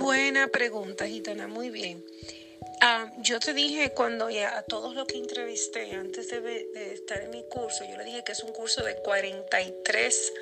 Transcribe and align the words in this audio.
buena 0.00 0.48
pregunta, 0.48 1.06
Gitana, 1.06 1.46
muy 1.46 1.70
bien. 1.70 2.02
Ah, 2.80 3.12
yo 3.18 3.38
te 3.38 3.52
dije 3.52 3.90
cuando 3.90 4.30
ya 4.30 4.56
a 4.56 4.62
todos 4.62 4.94
los 4.94 5.06
que 5.06 5.18
entrevisté 5.18 5.92
antes 5.92 6.30
de, 6.30 6.94
estar 6.94 7.20
en 7.22 7.30
mi 7.30 7.44
curso, 7.44 7.84
yo 7.84 7.96
le 7.98 8.04
dije 8.04 8.24
que 8.24 8.32
es 8.32 8.42
un 8.42 8.52
curso 8.52 8.82
de 8.82 8.96
43 8.96 10.32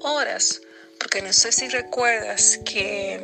horas, 0.00 0.60
porque 0.98 1.22
no 1.22 1.32
sé 1.32 1.50
si 1.50 1.68
recuerdas 1.68 2.60
que, 2.66 3.20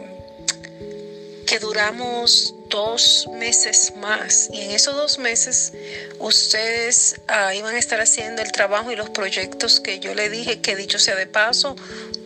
que 1.46 1.58
duramos 1.58 2.54
dos 2.70 3.28
meses 3.32 3.92
más 3.96 4.48
y 4.50 4.62
en 4.62 4.70
esos 4.70 4.96
dos 4.96 5.18
meses 5.18 5.72
ustedes 6.18 7.20
ah, 7.28 7.54
iban 7.54 7.74
a 7.74 7.78
estar 7.78 8.00
haciendo 8.00 8.40
el 8.40 8.50
trabajo 8.50 8.90
y 8.90 8.96
los 8.96 9.10
proyectos 9.10 9.78
que 9.78 10.00
yo 10.00 10.14
le 10.14 10.30
dije 10.30 10.60
que 10.60 10.74
dicho 10.74 10.98
sea 10.98 11.14
de 11.16 11.26
paso, 11.26 11.76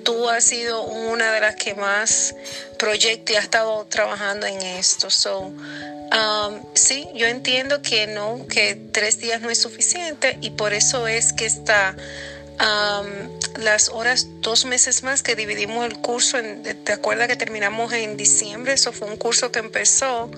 tú 0.08 0.26
has 0.30 0.44
sido 0.44 0.84
una 0.84 1.32
de 1.32 1.40
las 1.40 1.56
que 1.56 1.74
más 1.74 2.34
proyecta 2.78 3.34
y 3.34 3.36
ha 3.36 3.40
estado 3.40 3.84
trabajando 3.90 4.46
en 4.46 4.62
esto. 4.62 5.10
So, 5.10 5.40
um, 5.40 6.62
sí, 6.72 7.06
yo 7.14 7.26
entiendo 7.26 7.82
que 7.82 8.06
no, 8.06 8.46
que 8.48 8.74
tres 8.90 9.18
días 9.18 9.42
no 9.42 9.50
es 9.50 9.58
suficiente 9.58 10.38
y 10.40 10.48
por 10.48 10.72
eso 10.72 11.06
es 11.06 11.34
que 11.34 11.44
está 11.44 11.94
um, 12.58 13.62
las 13.62 13.90
horas 13.90 14.28
dos 14.40 14.64
meses 14.64 15.02
más 15.02 15.22
que 15.22 15.36
dividimos 15.36 15.84
el 15.84 15.98
curso. 15.98 16.38
¿Te 16.84 16.92
acuerdas 16.94 17.28
que 17.28 17.36
terminamos 17.36 17.92
en 17.92 18.16
diciembre? 18.16 18.72
Eso 18.72 18.94
fue 18.94 19.08
un 19.08 19.18
curso 19.18 19.52
que 19.52 19.58
empezó 19.58 20.30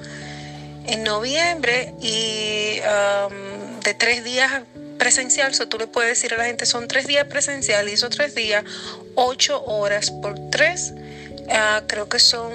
en 0.89 1.05
noviembre 1.05 1.95
y 2.01 2.81
um, 2.81 3.79
de 3.79 3.95
tres 3.95 4.25
días 4.25 4.65
presencial, 5.01 5.55
so 5.55 5.67
tú 5.67 5.79
le 5.79 5.87
puedes 5.87 6.11
decir 6.11 6.35
a 6.35 6.37
la 6.37 6.45
gente 6.45 6.67
son 6.67 6.87
tres 6.87 7.07
días 7.07 7.25
presencial 7.25 7.89
y 7.89 7.93
esos 7.93 8.11
tres 8.11 8.35
días, 8.35 8.65
ocho 9.15 9.65
horas 9.65 10.11
por 10.11 10.35
tres, 10.51 10.93
uh, 10.93 11.87
creo 11.89 12.09
que 12.09 12.19
son 12.19 12.53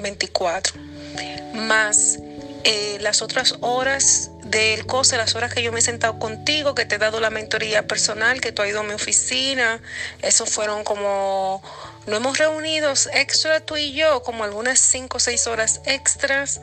24, 0.00 0.74
más 1.54 2.18
eh, 2.64 2.98
las 3.00 3.22
otras 3.22 3.54
horas 3.60 4.32
del 4.42 4.86
COSE, 4.86 5.16
las 5.16 5.36
horas 5.36 5.54
que 5.54 5.62
yo 5.62 5.70
me 5.70 5.78
he 5.78 5.82
sentado 5.82 6.18
contigo, 6.18 6.74
que 6.74 6.84
te 6.84 6.96
he 6.96 6.98
dado 6.98 7.20
la 7.20 7.30
mentoría 7.30 7.86
personal, 7.86 8.40
que 8.40 8.50
tú 8.50 8.62
has 8.62 8.70
ido 8.70 8.80
a 8.80 8.82
mi 8.82 8.94
oficina, 8.94 9.80
eso 10.20 10.46
fueron 10.46 10.82
como, 10.82 11.62
no 12.08 12.16
hemos 12.16 12.38
reunido 12.38 12.92
extra 13.12 13.60
tú 13.60 13.76
y 13.76 13.92
yo, 13.92 14.24
como 14.24 14.42
algunas 14.42 14.80
cinco 14.80 15.18
o 15.18 15.20
seis 15.20 15.46
horas 15.46 15.80
extras 15.86 16.60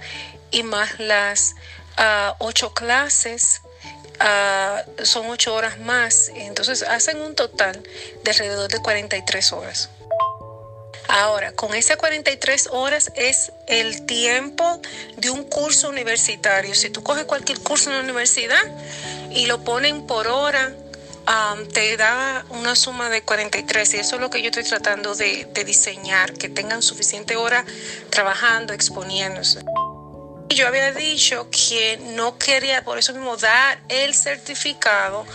y 0.51 0.63
más 0.63 0.99
las 0.99 1.55
uh, 1.97 2.33
ocho 2.39 2.73
clases 2.73 3.61
son 5.03 5.29
ocho 5.29 5.53
horas 5.53 5.79
más, 5.79 6.29
entonces 6.35 6.83
hacen 6.83 7.21
un 7.21 7.35
total 7.35 7.81
de 8.23 8.31
alrededor 8.31 8.69
de 8.69 8.79
43 8.79 9.53
horas. 9.53 9.89
Ahora, 11.07 11.51
con 11.51 11.73
esas 11.75 11.97
43 11.97 12.69
horas 12.71 13.11
es 13.15 13.51
el 13.67 14.05
tiempo 14.05 14.81
de 15.17 15.29
un 15.29 15.43
curso 15.43 15.89
universitario. 15.89 16.73
Si 16.73 16.89
tú 16.89 17.03
coges 17.03 17.25
cualquier 17.25 17.59
curso 17.59 17.89
en 17.89 17.97
la 17.97 18.03
universidad 18.03 18.61
y 19.29 19.45
lo 19.47 19.61
ponen 19.63 20.07
por 20.07 20.27
hora, 20.27 20.73
te 21.73 21.97
da 21.97 22.45
una 22.49 22.75
suma 22.75 23.09
de 23.09 23.23
43 23.23 23.93
y 23.93 23.97
eso 23.97 24.15
es 24.15 24.21
lo 24.21 24.29
que 24.29 24.41
yo 24.41 24.47
estoy 24.47 24.63
tratando 24.63 25.13
de, 25.15 25.47
de 25.53 25.63
diseñar, 25.65 26.33
que 26.33 26.49
tengan 26.49 26.81
suficiente 26.81 27.35
hora 27.35 27.65
trabajando, 28.09 28.73
exponiéndose. 28.73 29.59
Yo 30.55 30.67
había 30.67 30.91
dicho 30.91 31.49
que 31.49 31.97
no 31.97 32.37
quería 32.37 32.83
por 32.83 32.97
eso 32.97 33.13
mismo 33.13 33.37
dar 33.37 33.79
el 33.87 34.13
certificado 34.13 35.25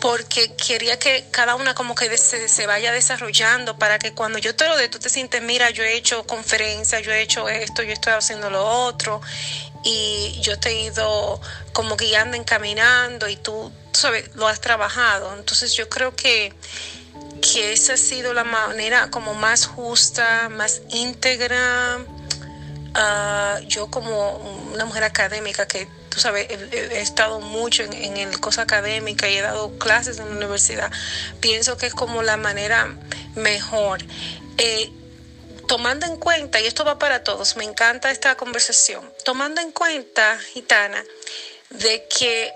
porque 0.00 0.54
quería 0.56 0.98
que 0.98 1.26
cada 1.30 1.54
una 1.54 1.74
como 1.74 1.94
que 1.94 2.16
se, 2.16 2.66
vaya 2.66 2.90
desarrollando 2.90 3.78
para 3.78 3.98
que 3.98 4.12
cuando 4.12 4.38
yo 4.38 4.56
te 4.56 4.66
lo 4.66 4.76
dé, 4.76 4.88
tú 4.88 4.98
te 4.98 5.08
sientes, 5.08 5.42
mira, 5.42 5.70
yo 5.70 5.84
he 5.84 5.94
hecho 5.94 6.26
conferencias, 6.26 7.02
yo 7.02 7.12
he 7.12 7.22
hecho 7.22 7.48
esto, 7.48 7.82
yo 7.82 7.92
estoy 7.92 8.14
haciendo 8.14 8.50
lo 8.50 8.66
otro, 8.66 9.20
y 9.84 10.38
yo 10.40 10.58
te 10.58 10.70
he 10.70 10.84
ido 10.84 11.40
como 11.72 11.96
guiando, 11.96 12.36
encaminando, 12.36 13.28
y 13.28 13.36
tú, 13.36 13.70
sabes, 13.92 14.34
lo 14.34 14.48
has 14.48 14.60
trabajado. 14.60 15.34
Entonces 15.36 15.74
yo 15.74 15.88
creo 15.90 16.16
que, 16.16 16.54
que 17.42 17.72
esa 17.72 17.92
ha 17.92 17.98
sido 17.98 18.32
la 18.32 18.44
manera 18.44 19.10
como 19.10 19.34
más 19.34 19.66
justa, 19.66 20.48
más 20.48 20.80
íntegra, 20.88 21.98
Uh, 22.94 23.60
yo 23.68 23.88
como 23.88 24.36
una 24.72 24.84
mujer 24.84 25.04
académica 25.04 25.68
que 25.68 25.86
tú 26.08 26.18
sabes, 26.18 26.48
he, 26.50 27.00
estado 27.00 27.40
mucho 27.40 27.84
en, 27.84 27.92
en, 27.92 28.16
el 28.16 28.40
cosa 28.40 28.62
académica 28.62 29.28
y 29.28 29.36
he 29.36 29.42
dado 29.42 29.78
clases 29.78 30.18
en 30.18 30.28
la 30.28 30.36
universidad, 30.36 30.90
pienso 31.38 31.76
que 31.76 31.86
es 31.86 31.94
como 31.94 32.22
la 32.22 32.36
manera 32.36 32.88
mejor. 33.36 34.00
Eh, 34.58 34.90
tomando 35.68 36.04
en 36.04 36.16
cuenta, 36.16 36.60
y 36.60 36.66
esto 36.66 36.84
va 36.84 36.98
para 36.98 37.22
todos, 37.22 37.56
me 37.56 37.64
encanta 37.64 38.10
esta 38.10 38.36
conversación, 38.36 39.08
tomando 39.24 39.60
en 39.60 39.70
cuenta, 39.70 40.36
Gitana, 40.52 41.04
de 41.70 42.08
que 42.08 42.52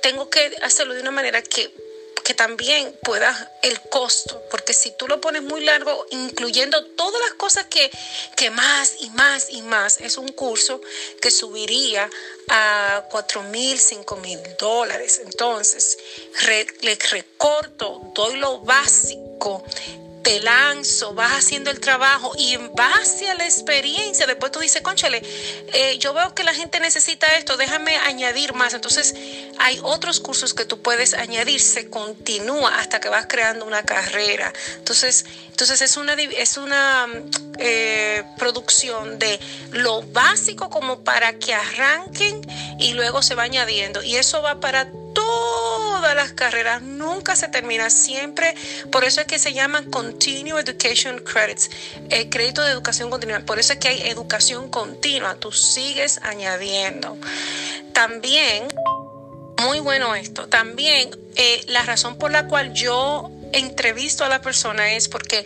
tengo 0.00 0.30
que 0.30 0.56
hacerlo 0.62 0.94
de 0.94 1.00
una 1.00 1.10
manera 1.10 1.42
que 1.42 1.74
que 2.28 2.34
también 2.34 2.94
pueda 3.02 3.32
el 3.62 3.80
costo, 3.88 4.42
porque 4.50 4.74
si 4.74 4.90
tú 4.90 5.08
lo 5.08 5.18
pones 5.18 5.42
muy 5.42 5.64
largo, 5.64 6.04
incluyendo 6.10 6.84
todas 6.88 7.18
las 7.22 7.32
cosas 7.38 7.64
que, 7.70 7.90
que 8.36 8.50
más 8.50 8.96
y 9.00 9.08
más 9.08 9.48
y 9.48 9.62
más, 9.62 9.98
es 9.98 10.18
un 10.18 10.28
curso 10.32 10.82
que 11.22 11.30
subiría 11.30 12.10
a 12.50 13.06
cuatro 13.10 13.44
mil, 13.44 13.80
cinco 13.80 14.16
mil 14.16 14.38
dólares. 14.58 15.22
Entonces, 15.24 15.96
le 16.82 16.98
recorto, 17.10 18.12
doy 18.14 18.36
lo 18.36 18.58
básico 18.58 19.64
te 20.22 20.40
lanzo, 20.40 21.14
vas 21.14 21.32
haciendo 21.32 21.70
el 21.70 21.80
trabajo 21.80 22.32
y 22.38 22.54
en 22.54 22.72
base 22.74 23.30
a 23.30 23.34
la 23.34 23.44
experiencia, 23.44 24.26
después 24.26 24.52
tú 24.52 24.60
dices, 24.60 24.82
conchale, 24.82 25.22
eh, 25.72 25.98
yo 25.98 26.12
veo 26.14 26.34
que 26.34 26.44
la 26.44 26.54
gente 26.54 26.80
necesita 26.80 27.26
esto, 27.36 27.56
déjame 27.56 27.96
añadir 27.96 28.54
más. 28.54 28.74
Entonces, 28.74 29.14
hay 29.58 29.80
otros 29.82 30.20
cursos 30.20 30.54
que 30.54 30.64
tú 30.64 30.80
puedes 30.80 31.14
añadir, 31.14 31.60
se 31.60 31.88
continúa 31.88 32.78
hasta 32.78 33.00
que 33.00 33.08
vas 33.08 33.26
creando 33.26 33.64
una 33.64 33.82
carrera. 33.82 34.52
Entonces, 34.76 35.24
entonces 35.48 35.80
es 35.82 35.96
una, 35.96 36.14
es 36.14 36.56
una 36.56 37.06
eh, 37.58 38.24
producción 38.38 39.18
de 39.18 39.40
lo 39.72 40.02
básico 40.02 40.70
como 40.70 41.00
para 41.00 41.38
que 41.38 41.54
arranquen 41.54 42.40
y 42.78 42.92
luego 42.92 43.22
se 43.22 43.34
va 43.34 43.44
añadiendo. 43.44 44.02
Y 44.02 44.16
eso 44.16 44.42
va 44.42 44.60
para 44.60 44.90
todas 45.14 46.14
las 46.14 46.32
carreras, 46.32 46.82
nunca 46.82 47.36
se 47.36 47.48
termina, 47.48 47.90
siempre, 47.90 48.54
por 48.90 49.04
eso 49.04 49.20
es 49.20 49.26
que 49.26 49.38
se 49.38 49.52
llaman 49.52 49.90
Continuous 49.90 50.62
Education 50.62 51.18
Credits, 51.18 51.70
el 52.10 52.28
crédito 52.30 52.62
de 52.62 52.72
educación 52.72 53.10
continua, 53.10 53.40
por 53.40 53.58
eso 53.58 53.72
es 53.72 53.78
que 53.78 53.88
hay 53.88 54.02
educación 54.08 54.70
continua, 54.70 55.34
tú 55.36 55.52
sigues 55.52 56.20
añadiendo. 56.22 57.16
También, 57.92 58.68
muy 59.62 59.80
bueno 59.80 60.14
esto, 60.14 60.48
también 60.48 61.10
eh, 61.36 61.62
la 61.68 61.82
razón 61.82 62.16
por 62.16 62.30
la 62.30 62.46
cual 62.46 62.72
yo 62.74 63.30
entrevisto 63.52 64.24
a 64.24 64.28
la 64.28 64.40
persona 64.40 64.92
es 64.92 65.08
porque 65.08 65.44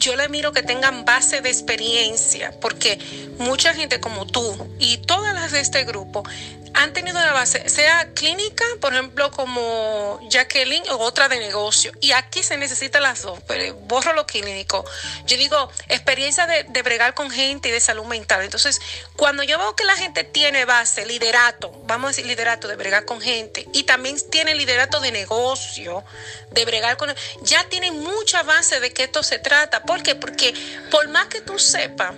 yo 0.00 0.16
le 0.16 0.28
miro 0.28 0.52
que 0.52 0.62
tengan 0.62 1.04
base 1.04 1.42
de 1.42 1.50
experiencia, 1.50 2.54
porque 2.60 2.98
mucha 3.38 3.74
gente 3.74 4.00
como 4.00 4.26
tú 4.26 4.68
y 4.78 4.96
todas 4.98 5.34
las 5.34 5.52
de 5.52 5.60
este 5.60 5.84
grupo 5.84 6.24
han 6.74 6.92
tenido 6.92 7.18
una 7.18 7.32
base, 7.32 7.68
sea 7.68 8.10
clínica, 8.14 8.64
por 8.80 8.92
ejemplo, 8.92 9.30
como 9.30 10.20
Jacqueline, 10.28 10.88
o 10.90 10.98
otra 10.98 11.28
de 11.28 11.38
negocio. 11.38 11.92
Y 12.00 12.12
aquí 12.12 12.42
se 12.42 12.56
necesitan 12.56 13.02
las 13.02 13.22
dos, 13.22 13.38
pero 13.46 13.74
borro 13.74 14.12
lo 14.12 14.26
clínico. 14.26 14.84
Yo 15.26 15.36
digo, 15.36 15.70
experiencia 15.88 16.46
de, 16.46 16.64
de, 16.64 16.82
bregar 16.82 17.14
con 17.14 17.30
gente 17.30 17.68
y 17.68 17.72
de 17.72 17.80
salud 17.80 18.04
mental. 18.04 18.42
Entonces, 18.42 18.80
cuando 19.16 19.42
yo 19.42 19.58
veo 19.58 19.74
que 19.76 19.84
la 19.84 19.96
gente 19.96 20.24
tiene 20.24 20.64
base, 20.64 21.06
liderato, 21.06 21.70
vamos 21.84 22.06
a 22.06 22.08
decir 22.08 22.26
liderato 22.26 22.68
de 22.68 22.76
bregar 22.76 23.04
con 23.04 23.20
gente, 23.20 23.66
y 23.72 23.84
también 23.84 24.16
tiene 24.30 24.54
liderato 24.54 25.00
de 25.00 25.12
negocio, 25.12 26.04
de 26.50 26.64
bregar 26.64 26.96
con... 26.96 27.14
Ya 27.42 27.64
tienen 27.68 28.00
mucha 28.00 28.42
base 28.42 28.80
de 28.80 28.92
que 28.92 29.04
esto 29.04 29.22
se 29.22 29.38
trata. 29.38 29.82
¿Por 29.82 30.02
qué? 30.02 30.14
Porque 30.14 30.54
por 30.90 31.08
más 31.08 31.26
que 31.26 31.40
tú 31.40 31.58
sepas, 31.58 32.14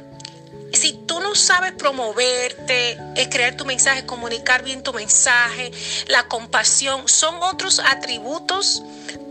si 0.73 0.93
tú 1.07 1.21
no 1.21 1.35
sabes 1.35 1.73
promoverte, 1.73 2.99
crear 3.31 3.57
tu 3.57 3.65
mensaje, 3.65 4.07
comunicar 4.07 4.63
bien 4.63 4.83
tu 4.83 4.93
mensaje, 4.93 5.71
la 6.09 6.29
compasión, 6.29 7.09
son 7.09 7.37
otros 7.43 7.81
atributos 7.81 8.83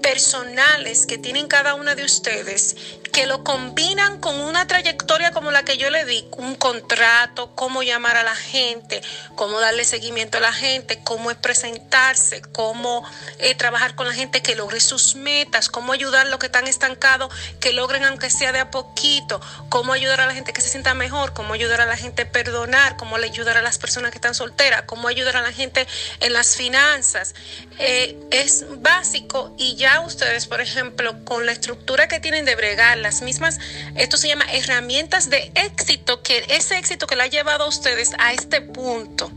personales 0.02 1.06
que 1.06 1.18
tienen 1.18 1.48
cada 1.48 1.76
una 1.76 1.96
de 1.96 2.04
ustedes 2.04 2.76
que 3.12 3.25
lo 3.25 3.44
combinan 3.44 4.19
con 4.19 4.40
una 4.40 4.68
trayectoria 4.68 5.31
como 5.31 5.52
la 5.52 5.63
que 5.63 5.78
yo 5.78 5.90
le 5.90 6.06
di, 6.06 6.28
un 6.38 6.56
contrato, 6.56 7.54
cómo 7.56 7.84
llamar 7.84 8.18
a 8.18 8.24
la 8.24 8.36
gente, 8.36 9.02
cómo 9.36 9.60
darle 9.60 9.84
seguimiento 9.84 10.38
a 10.38 10.42
la 10.42 10.54
gente, 10.54 11.02
cómo 11.04 11.30
es 11.31 11.38
presentarse, 11.38 12.42
cómo 12.54 13.04
eh, 13.40 13.56
trabajar 13.56 13.96
con 13.96 14.08
la 14.08 14.13
gente 14.13 14.42
que 14.42 14.56
logre 14.56 14.80
sus 14.80 15.16
metas, 15.16 15.69
cómo 15.69 15.94
ayudar 15.94 16.28
a 16.28 16.30
los 16.30 16.40
que 16.40 16.46
están 16.46 16.68
estancados, 16.68 17.34
que 17.60 17.74
logren 17.74 18.04
aunque 18.04 18.30
sea 18.30 18.52
de 18.52 18.60
a 18.60 18.72
poquito, 18.72 19.42
cómo 19.69 19.94
ayudar 19.94 20.22
a 20.22 20.25
la 20.25 20.34
gente 20.34 20.54
que 20.54 20.62
se 20.62 20.69
sienta 20.69 20.94
mejor, 20.94 21.34
cómo 21.34 21.54
ayudar 21.54 21.81
a 21.81 21.86
la 21.86 21.98
gente 21.98 22.24
a 22.24 22.31
perdonar, 22.31 22.98
cómo 22.98 23.18
ayudar 23.18 23.57
a 23.57 23.62
las 23.62 23.78
personas 23.78 24.12
que 24.12 24.18
están 24.18 24.36
solteras, 24.36 24.84
cómo 24.84 25.07
ayudar 25.07 25.38
a 25.38 25.42
la 25.42 25.52
gente 25.52 25.88
en 26.19 26.34
las 26.34 26.56
finanzas. 26.56 27.36
Eh, 27.80 28.18
es 28.31 28.66
básico 28.81 29.54
y 29.57 29.75
ya 29.75 30.02
ustedes, 30.02 30.48
por 30.48 30.62
ejemplo, 30.62 31.24
con 31.25 31.46
la 31.46 31.52
estructura 31.52 32.07
que 32.07 32.19
tienen 32.19 32.46
de 32.46 32.56
bregar, 32.56 33.00
las 33.01 33.21
mismas, 33.21 33.59
esto 33.95 34.18
se 34.18 34.27
llama 34.27 34.45
herramientas 34.51 35.30
de 35.30 35.51
éxito, 35.56 36.21
que 36.24 36.45
ese 36.50 36.77
éxito 36.77 37.07
que 37.07 37.15
le 37.15 37.24
ha 37.24 37.27
llevado 37.27 37.65
a 37.65 37.68
ustedes 37.68 38.12
a 38.19 38.33
este 38.33 38.62
punto 38.62 39.31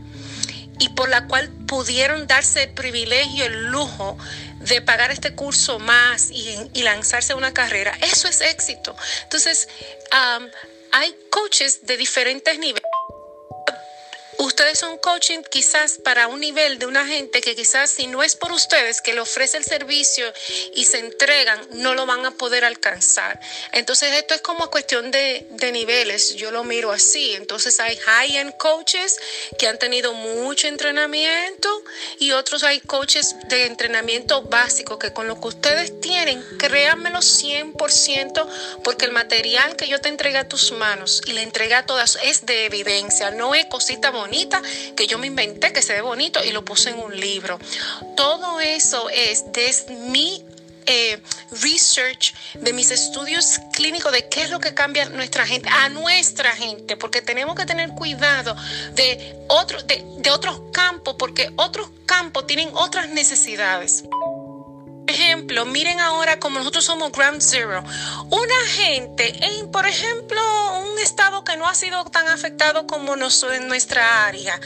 y 0.79 0.89
por 0.89 1.09
la 1.09 1.27
cual 1.27 1.49
pudieron 1.67 2.27
darse 2.27 2.63
el 2.63 2.73
privilegio, 2.73 3.45
el 3.45 3.67
lujo 3.67 4.17
de 4.59 4.81
pagar 4.81 5.11
este 5.11 5.33
curso 5.33 5.79
más 5.79 6.31
y, 6.31 6.81
lanzarse 6.81 7.33
a 7.33 7.35
una 7.35 7.53
carrera, 7.53 7.97
eso 8.01 8.27
es 8.27 8.41
éxito. 8.41 8.95
Entonces, 9.23 9.67
hay 10.91 11.15
coaches 11.29 11.85
de 11.85 11.97
diferentes 11.97 12.59
niveles 12.59 12.94
ustedes 14.37 14.79
son 14.79 14.97
coaching 14.97 15.41
quizás 15.49 15.97
para 16.03 16.27
un 16.27 16.39
nivel 16.39 16.79
de 16.79 16.85
una 16.85 17.05
gente 17.05 17.41
que 17.41 17.55
quizás 17.55 17.89
si 17.89 18.07
no 18.07 18.23
es 18.23 18.35
por 18.35 18.51
ustedes 18.51 19.01
que 19.01 19.13
le 19.13 19.21
ofrece 19.21 19.57
el 19.57 19.63
servicio 19.63 20.25
y 20.73 20.85
se 20.85 20.99
entregan, 20.99 21.59
no 21.71 21.93
lo 21.93 22.05
van 22.05 22.25
a 22.25 22.31
poder 22.31 22.65
alcanzar. 22.65 23.39
Entonces 23.71 24.13
esto 24.13 24.33
es 24.33 24.41
como 24.41 24.69
cuestión 24.69 25.11
de, 25.11 25.47
de 25.51 25.71
niveles, 25.71 26.35
yo 26.35 26.51
lo 26.51 26.63
miro 26.63 26.91
así. 26.91 27.33
Entonces 27.35 27.79
hay 27.79 27.95
high-end 27.97 28.57
coaches 28.57 29.17
que 29.57 29.67
han 29.67 29.79
tenido 29.79 30.13
mucho 30.13 30.67
entrenamiento 30.67 31.69
y 32.19 32.31
otros 32.31 32.63
hay 32.63 32.79
coaches 32.81 33.35
de 33.47 33.65
entrenamiento 33.65 34.41
básico 34.41 34.99
que 34.99 35.13
con 35.13 35.27
lo 35.27 35.39
que 35.39 35.47
ustedes 35.47 35.99
tienen, 36.01 36.43
créanmelo 36.59 37.19
100% 37.19 38.47
porque 38.83 39.05
el 39.05 39.11
material 39.11 39.75
que 39.75 39.87
yo 39.87 40.01
te 40.01 40.09
entregué 40.09 40.37
a 40.37 40.49
tus 40.49 40.71
manos 40.71 41.21
y 41.25 41.33
le 41.33 41.41
entregué 41.41 41.75
a 41.75 41.85
todas 41.85 42.17
es 42.23 42.45
de 42.45 42.65
evidencia, 42.65 43.31
no 43.31 43.55
es 43.55 43.65
cosita 43.67 44.11
bonita 44.11 44.24
que 44.95 45.07
yo 45.07 45.17
me 45.17 45.27
inventé, 45.27 45.73
que 45.73 45.81
se 45.81 45.93
ve 45.93 46.01
bonito 46.01 46.43
y 46.43 46.51
lo 46.51 46.63
puse 46.63 46.89
en 46.89 46.99
un 46.99 47.19
libro. 47.19 47.59
Todo 48.15 48.59
eso 48.59 49.09
es 49.09 49.51
desde 49.51 49.93
mi 49.95 50.43
eh, 50.85 51.19
research, 51.63 52.33
de 52.53 52.73
mis 52.73 52.91
estudios 52.91 53.59
clínicos 53.73 54.11
de 54.11 54.27
qué 54.29 54.43
es 54.43 54.49
lo 54.49 54.59
que 54.59 54.73
cambia 54.73 55.09
nuestra 55.09 55.45
gente, 55.45 55.67
a 55.69 55.89
nuestra 55.89 56.55
gente, 56.55 56.95
porque 56.95 57.21
tenemos 57.21 57.55
que 57.55 57.65
tener 57.65 57.89
cuidado 57.89 58.55
de, 58.93 59.35
de 60.19 60.31
otros 60.31 60.61
campos, 60.71 61.15
porque 61.17 61.51
otros 61.55 61.89
campos 62.05 62.45
tienen 62.45 62.69
otras 62.73 63.09
necesidades 63.09 64.03
miren 65.65 65.99
ahora 65.99 66.39
como 66.39 66.59
nosotros 66.59 66.85
somos 66.85 67.11
Ground 67.11 67.41
Zero. 67.41 67.83
Una 68.29 68.59
gente 68.67 69.33
en, 69.45 69.71
por 69.71 69.85
ejemplo, 69.85 70.41
un 70.79 70.99
estado 70.99 71.43
que 71.43 71.57
no 71.57 71.67
ha 71.67 71.75
sido 71.75 72.03
tan 72.05 72.27
afectado 72.27 72.87
como 72.87 73.15
nosotros 73.15 73.57
en 73.57 73.67
nuestra 73.67 74.25
área, 74.25 74.59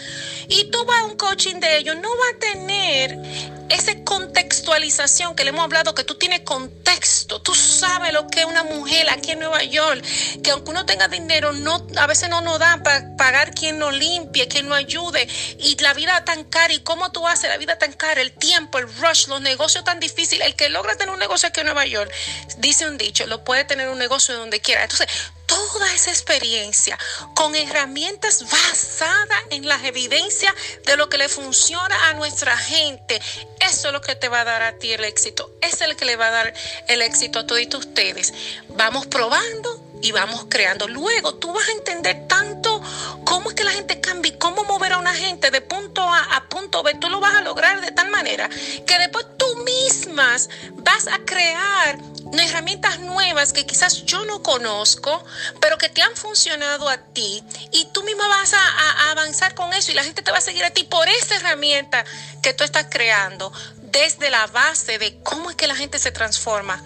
y 0.48 0.69
tú 0.71 0.83
vas 0.86 1.00
a 1.00 1.04
un 1.06 1.18
coaching 1.18 1.56
de 1.56 1.77
ellos, 1.77 1.95
no 1.95 2.10
va 2.10 2.36
a 2.36 2.39
tener 2.39 3.60
esa 3.69 3.94
contextualización 4.04 5.36
que 5.36 5.44
le 5.44 5.50
hemos 5.50 5.63
hablado, 5.63 5.94
que 5.94 6.04
tú 6.04 6.16
tienes 6.16 6.42
contexto, 6.42 7.42
tú 7.42 7.54
sabes 7.54 8.12
lo 8.13 8.27
que 8.27 8.42
es 8.42 8.45
una 8.45 8.63
mujer 8.63 9.07
aquí 9.12 9.31
en 9.31 9.39
Nueva 9.39 9.63
York, 9.63 10.04
que 10.44 10.50
aunque 10.51 10.71
uno 10.71 10.86
tenga 10.86 11.07
dinero, 11.07 11.54
no, 11.54 11.86
a 11.98 12.07
veces 12.07 12.30
no 12.30 12.42
nos 12.42 12.57
da 12.57 12.81
para 12.83 13.16
pagar 13.16 13.54
quien 13.54 13.77
nos 13.77 13.94
limpie, 13.94 14.48
quien 14.48 14.68
nos 14.68 14.77
ayude, 14.77 15.27
y 15.60 15.77
la 15.81 15.94
vida 15.94 16.25
tan 16.25 16.45
cara, 16.45 16.74
y 16.74 16.80
cómo 16.80 17.12
tú 17.12 17.27
haces 17.27 17.50
la 17.50 17.57
vida 17.57 17.77
tan 17.77 17.94
cara, 17.94 18.21
el 18.21 18.31
tiempo, 18.31 18.80
el 18.80 18.92
rush, 18.95 19.27
los 19.27 19.42
negocios 19.42 19.83
tan 19.83 20.00
difíciles, 20.00 20.48
que 20.60 20.68
logra 20.68 20.98
tener 20.98 21.14
un 21.14 21.20
negocio 21.20 21.48
aquí 21.48 21.62
en 21.62 21.68
Nueva 21.68 21.86
York, 21.86 22.12
dice 22.58 22.86
un 22.86 22.98
dicho, 22.98 23.26
lo 23.28 23.46
puede 23.46 23.64
tener 23.64 23.88
un 23.88 23.98
negocio 23.98 24.36
donde 24.36 24.60
quiera. 24.60 24.82
Entonces, 24.82 25.08
toda 25.46 25.94
esa 25.94 26.10
experiencia 26.12 27.00
con 27.34 27.56
herramientas 27.56 28.44
basadas 28.44 29.42
en 29.52 29.70
las 29.70 29.86
evidencias 29.86 30.54
de 30.86 30.98
lo 30.98 31.08
que 31.08 31.18
le 31.18 31.30
funciona 31.30 32.10
a 32.10 32.14
nuestra 32.16 32.58
gente. 32.58 33.22
Eso 33.62 33.88
es 33.88 33.94
lo 33.94 34.02
que 34.02 34.16
te 34.16 34.28
va 34.28 34.42
a 34.42 34.44
dar 34.44 34.62
a 34.64 34.74
ti 34.74 34.92
el 34.92 35.06
éxito. 35.06 35.50
Es 35.62 35.80
el 35.80 35.96
que 35.96 36.04
le 36.04 36.18
va 36.18 36.28
a 36.28 36.32
dar 36.32 36.54
el 36.90 37.02
éxito 37.02 37.40
a 37.40 37.48
todos 37.48 37.62
ustedes. 37.76 38.34
Vamos 38.68 39.08
probando 39.08 39.89
y 40.01 40.12
vamos 40.12 40.46
creando. 40.50 40.88
Luego 40.88 41.36
tú 41.36 41.54
vas 41.54 41.68
a 41.68 41.72
entender 41.72 42.28
tanto 42.28 42.81
cómo 43.25 43.50
es 43.50 43.56
que 43.56 43.63
la 43.63 43.72
gente 43.72 44.00
cambia 44.01 44.31
y 44.31 44.38
cómo 44.38 44.63
mover 44.63 44.94
a 44.94 44.98
una 44.98 45.13
gente 45.13 45.51
de 45.51 45.62
punto 45.62 46.01
A 46.01 46.36
a 46.36 46.50
punto 46.50 46.84
B. 46.84 46.96
Tú 46.96 47.10
lo 47.10 47.19
vas 47.19 47.36
a 47.36 47.42
lograr 47.42 47.81
de 47.81 47.92
tal 47.92 48.10
manera 48.10 48.50
que 48.50 49.00
después 49.00 49.25
tú 49.38 49.46
mismas 49.63 50.50
vas 50.75 51.07
a 51.07 51.19
crear 51.25 52.00
herramientas 52.38 53.00
nuevas 53.00 53.54
que 53.54 53.66
quizás 53.66 54.06
yo 54.06 54.25
no 54.25 54.44
conozco, 54.44 55.24
pero 55.60 55.78
que 55.78 55.90
te 55.90 56.02
han 56.02 56.16
funcionado 56.16 56.90
a 56.90 56.98
ti 56.98 57.44
y 57.72 57.86
tú 57.92 58.04
misma 58.04 58.28
vas 58.28 58.54
a, 58.54 59.12
avanzar 59.12 59.56
con 59.56 59.74
eso 59.74 59.92
y 59.92 59.95
la 59.95 60.04
gente 60.04 60.22
te 60.22 60.31
va 60.31 60.38
a 60.38 60.42
seguir 60.42 60.63
a 60.63 60.69
ti 60.72 60.84
por 60.84 61.07
esa 61.07 61.36
herramienta 61.36 62.06
que 62.42 62.54
tú 62.54 62.63
estás 62.63 62.88
creando 62.90 63.52
desde 63.78 64.30
la 64.30 64.45
base 64.48 65.00
de 65.00 65.22
cómo 65.24 65.50
es 65.50 65.56
que 65.56 65.68
la 65.68 65.75
gente 65.75 66.00
se 66.00 66.12
transforma. 66.12 66.84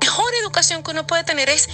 Mejor 0.00 0.34
educación 0.34 0.82
que 0.82 0.90
uno 0.90 1.06
puede 1.06 1.24
tener 1.24 1.48
es 1.48 1.68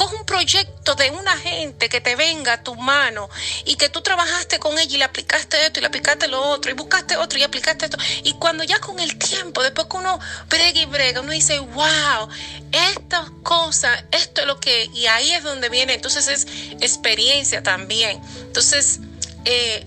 coge 0.00 0.16
un 0.16 0.24
proyecto 0.24 0.94
de 0.94 1.10
una 1.10 1.36
gente 1.36 1.90
que 1.90 2.00
te 2.00 2.16
venga 2.16 2.54
a 2.54 2.62
tu 2.62 2.74
mano 2.74 3.28
y 3.66 3.76
que 3.76 3.90
tú 3.90 4.00
trabajaste 4.00 4.58
con 4.58 4.78
ella 4.78 4.94
y 4.94 4.96
le 4.96 5.04
aplicaste 5.04 5.66
esto 5.66 5.78
y 5.78 5.82
le 5.82 5.88
aplicaste 5.88 6.26
lo 6.26 6.40
otro 6.40 6.70
y 6.70 6.74
buscaste 6.74 7.18
otro 7.18 7.38
y 7.38 7.42
aplicaste 7.42 7.84
esto. 7.84 7.98
Y 8.24 8.32
cuando 8.32 8.64
ya 8.64 8.78
con 8.80 8.98
el 8.98 9.18
tiempo, 9.18 9.62
después 9.62 9.88
que 9.88 9.98
uno 9.98 10.18
brega 10.48 10.80
y 10.80 10.86
brega, 10.86 11.20
uno 11.20 11.32
dice, 11.32 11.58
wow, 11.58 12.30
estas 12.72 13.28
cosas, 13.42 14.04
esto 14.10 14.40
es 14.40 14.46
lo 14.46 14.58
que, 14.58 14.86
y 14.94 15.04
ahí 15.04 15.32
es 15.32 15.42
donde 15.42 15.68
viene, 15.68 15.92
entonces 15.92 16.28
es 16.28 16.46
experiencia 16.80 17.62
también. 17.62 18.22
Entonces, 18.40 19.00
eh, 19.44 19.84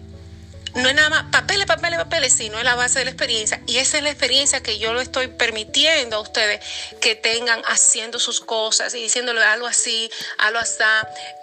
no 0.76 0.90
es 0.90 0.96
nada 0.96 1.10
más 1.10 1.26
papeles, 1.32 1.68
papeles, 1.68 2.00
papeles, 2.00 2.34
sino 2.34 2.58
es 2.58 2.64
la 2.64 2.76
base 2.76 3.00
de 3.00 3.06
la 3.06 3.12
experiencia. 3.12 3.62
Y 3.68 3.78
esa 3.78 3.98
es 3.98 4.04
la 4.04 4.10
experiencia 4.10 4.64
que 4.64 4.80
yo 4.80 4.94
lo 4.94 5.02
estoy 5.02 5.28
permitiendo 5.28 6.18
a 6.18 6.20
ustedes 6.20 6.62
que 7.00 7.16
tengan 7.16 7.62
haciendo 7.66 8.20
sus 8.20 8.42
cosas 8.42 8.94
y 8.96 9.04
diciéndole 9.04 9.44
algo 9.44 9.68
así, 9.68 10.10
algo 10.40 10.60
así. 10.60 10.84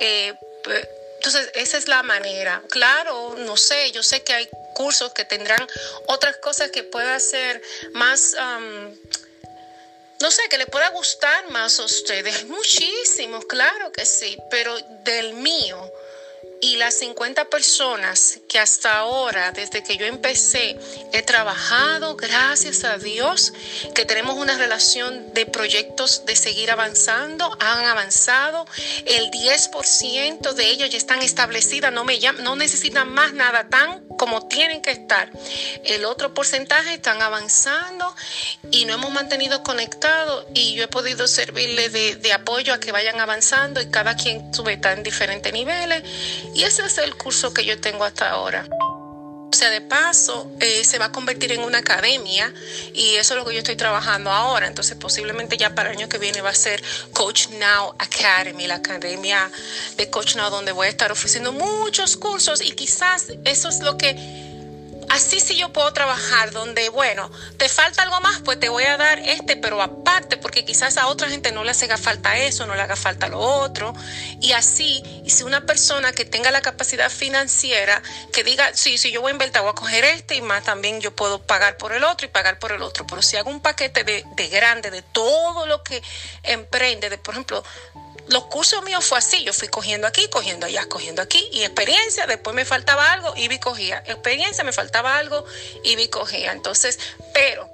Eh, 0.01 0.35
entonces, 1.17 1.51
esa 1.55 1.79
es 1.79 1.87
la 1.87 2.03
manera. 2.03 2.63
Claro, 2.71 3.37
no 3.39 3.57
sé, 3.57 3.93
yo 3.93 4.03
sé 4.03 4.23
que 4.23 4.33
hay 4.33 4.49
cursos 4.75 5.13
que 5.13 5.25
tendrán 5.25 5.65
otras 6.07 6.37
cosas 6.39 6.71
que 6.71 6.83
puedan 6.83 7.21
ser 7.21 7.63
más... 7.93 8.35
no 10.21 10.31
sé, 10.31 10.43
que 10.51 10.59
le 10.59 10.67
pueda 10.67 10.89
gustar 10.91 11.51
más 11.51 11.79
a 11.79 11.85
ustedes. 11.85 12.47
Muchísimos, 12.47 13.45
claro 13.45 13.93
que 13.93 14.07
sí, 14.07 14.37
pero 14.51 14.77
del 15.05 15.35
mío 15.35 15.93
y 16.61 16.77
las 16.77 16.95
50 16.95 17.47
personas 17.47 18.41
que 18.49 18.59
hasta 18.59 18.99
ahora, 18.99 19.53
desde 19.53 19.83
que 19.83 19.97
yo 19.97 20.07
empecé, 20.07 20.79
he 21.13 21.23
trabajado, 21.23 22.17
gracias 22.17 22.85
a 22.85 22.99
Dios, 22.99 23.53
que 23.95 24.05
tenemos 24.05 24.37
una 24.37 24.57
relación 24.57 25.33
de 25.33 25.47
proyectos 25.47 26.25
de 26.27 26.37
seguir 26.37 26.71
avanzando, 26.71 27.57
han 27.61 27.87
avanzado. 27.87 28.67
El 29.07 29.31
10% 29.31 30.53
de 30.53 30.71
ellos 30.71 30.91
ya 30.91 30.99
están 30.99 31.23
establecidas, 31.23 31.93
no, 31.93 32.05
me 32.05 32.19
no 32.43 32.57
necesitan 32.57 33.11
más 33.11 33.33
nada 33.33 33.69
tan 33.69 34.10
como 34.21 34.43
tienen 34.43 34.83
que 34.83 34.91
estar. 34.91 35.31
El 35.83 36.05
otro 36.05 36.35
porcentaje 36.35 36.93
están 36.93 37.23
avanzando 37.23 38.15
y 38.71 38.85
no 38.85 38.93
hemos 38.93 39.11
mantenido 39.11 39.63
conectados 39.63 40.45
y 40.53 40.75
yo 40.75 40.85
he 40.85 40.89
podido 40.89 41.27
servirle 41.27 41.89
de, 41.89 42.33
apoyo 42.35 42.75
a 42.75 42.81
que 42.81 42.93
vayan 42.93 43.19
avanzando 43.19 43.81
y 43.81 43.91
cada 43.91 44.17
quien 44.17 44.53
sube 44.53 44.75
está 44.75 44.93
en 44.93 45.05
diferentes 45.05 45.51
niveles 45.55 46.03
y 46.55 46.65
ese 46.65 46.85
es 46.85 46.99
el 46.99 47.17
curso 47.17 47.55
que 47.55 47.65
yo 47.65 47.81
tengo 47.81 48.05
hasta 48.05 48.29
ahora. 48.29 48.69
O 49.51 49.53
sea, 49.53 49.69
de 49.71 49.81
paso, 49.81 50.51
eh, 50.61 50.85
se 50.85 50.99
va 50.99 51.07
a 51.07 51.13
convertir 51.13 51.51
en 51.53 51.63
una 51.63 51.79
academia 51.79 52.53
y 52.95 53.17
eso 53.17 53.35
es 53.35 53.39
lo 53.41 53.45
que 53.45 53.53
yo 53.53 53.59
estoy 53.59 53.75
trabajando 53.75 54.31
ahora. 54.31 54.69
Entonces, 54.69 54.97
posiblemente 54.97 55.57
ya 55.57 55.75
para 55.75 55.91
el 55.91 55.99
año 55.99 56.09
que 56.09 56.19
viene 56.19 56.41
va 56.41 56.51
a 56.51 56.55
ser 56.55 56.83
Coach 57.13 57.49
Now 57.49 57.95
Academy, 57.99 58.69
la 58.69 58.77
academia 58.77 59.51
de 59.97 60.09
Coach 60.09 60.37
Now, 60.37 60.51
donde 60.51 60.71
voy 60.71 60.87
a 60.87 60.91
estar 60.91 61.11
ofreciendo 61.11 61.53
muchos 61.53 62.17
cursos 62.17 62.61
y 62.63 62.71
quizás 62.73 63.33
eso 63.45 63.69
es 63.69 63.81
lo 63.81 63.99
que 63.99 64.50
Así 65.11 65.41
sí 65.41 65.57
yo 65.57 65.73
puedo 65.73 65.93
trabajar 65.93 66.53
donde, 66.53 66.89
bueno, 66.89 67.31
te 67.57 67.69
falta 67.69 68.05
algo 68.05 68.21
más, 68.21 68.43
pues 68.45 68.61
te 68.61 68.69
voy 68.69 68.85
a 68.85 68.97
dar 68.97 69.19
este, 69.19 69.57
pero 69.57 69.83
aparte, 69.83 70.37
porque 70.37 70.65
quizás 70.65 70.97
a 70.99 71.09
otra 71.09 71.29
gente 71.29 71.51
no 71.51 71.65
le 71.65 71.73
haga 71.73 71.99
falta 71.99 72.39
eso, 72.39 72.65
no 72.67 72.77
le 72.77 72.83
haga 72.83 72.95
falta 72.95 73.29
lo 73.29 73.41
otro. 73.41 73.93
Y 74.41 74.53
así, 74.53 75.03
y 75.25 75.31
si 75.31 75.43
una 75.43 75.67
persona 75.67 76.13
que 76.13 76.25
tenga 76.25 76.53
la 76.53 76.63
capacidad 76.63 77.11
financiera, 77.11 78.01
que 78.33 78.45
diga, 78.45 78.71
sí, 78.75 78.99
si 78.99 79.11
yo 79.11 79.21
voy 79.21 79.31
a 79.31 79.33
invertir, 79.33 79.61
voy 79.63 79.71
a 79.71 79.75
coger 79.75 80.05
este 80.05 80.37
y 80.37 80.43
más, 80.43 80.63
también 80.63 81.01
yo 81.01 81.15
puedo 81.15 81.43
pagar 81.43 81.77
por 81.77 81.93
el 81.93 82.05
otro 82.05 82.27
y 82.27 82.31
pagar 82.31 82.61
por 82.61 82.71
el 82.71 82.83
otro. 82.83 83.05
Pero 83.09 83.21
si 83.21 83.37
hago 83.37 83.51
un 83.51 83.61
paquete 83.61 84.05
de, 84.05 84.25
de 84.37 84.49
grande 84.49 84.93
de 84.93 85.03
todo 85.03 85.67
lo 85.67 85.83
que 85.83 86.01
emprende, 86.45 87.11
de 87.11 87.19
por 87.19 87.35
ejemplo, 87.35 87.65
los 88.31 88.45
cursos 88.45 88.83
míos 88.85 89.05
fue 89.05 89.19
así, 89.19 89.43
yo 89.43 89.53
fui 89.53 89.69
cogiendo 89.69 90.07
aquí, 90.07 90.29
cogiendo 90.29 90.67
allá, 90.67 90.87
cogiendo 90.87 91.21
aquí, 91.21 91.45
y 91.53 91.63
experiencia, 91.63 92.27
después 92.27 92.55
me 92.55 92.65
faltaba 92.65 93.13
algo 93.13 93.35
y 93.37 93.49
vi 93.49 93.59
cogía, 93.59 94.03
experiencia, 94.07 94.63
me 94.63 94.73
faltaba 94.73 95.17
algo 95.17 95.45
y 95.83 95.97
vi 95.97 96.09
cogía. 96.09 96.53
Entonces, 96.53 96.99
pero 97.35 97.69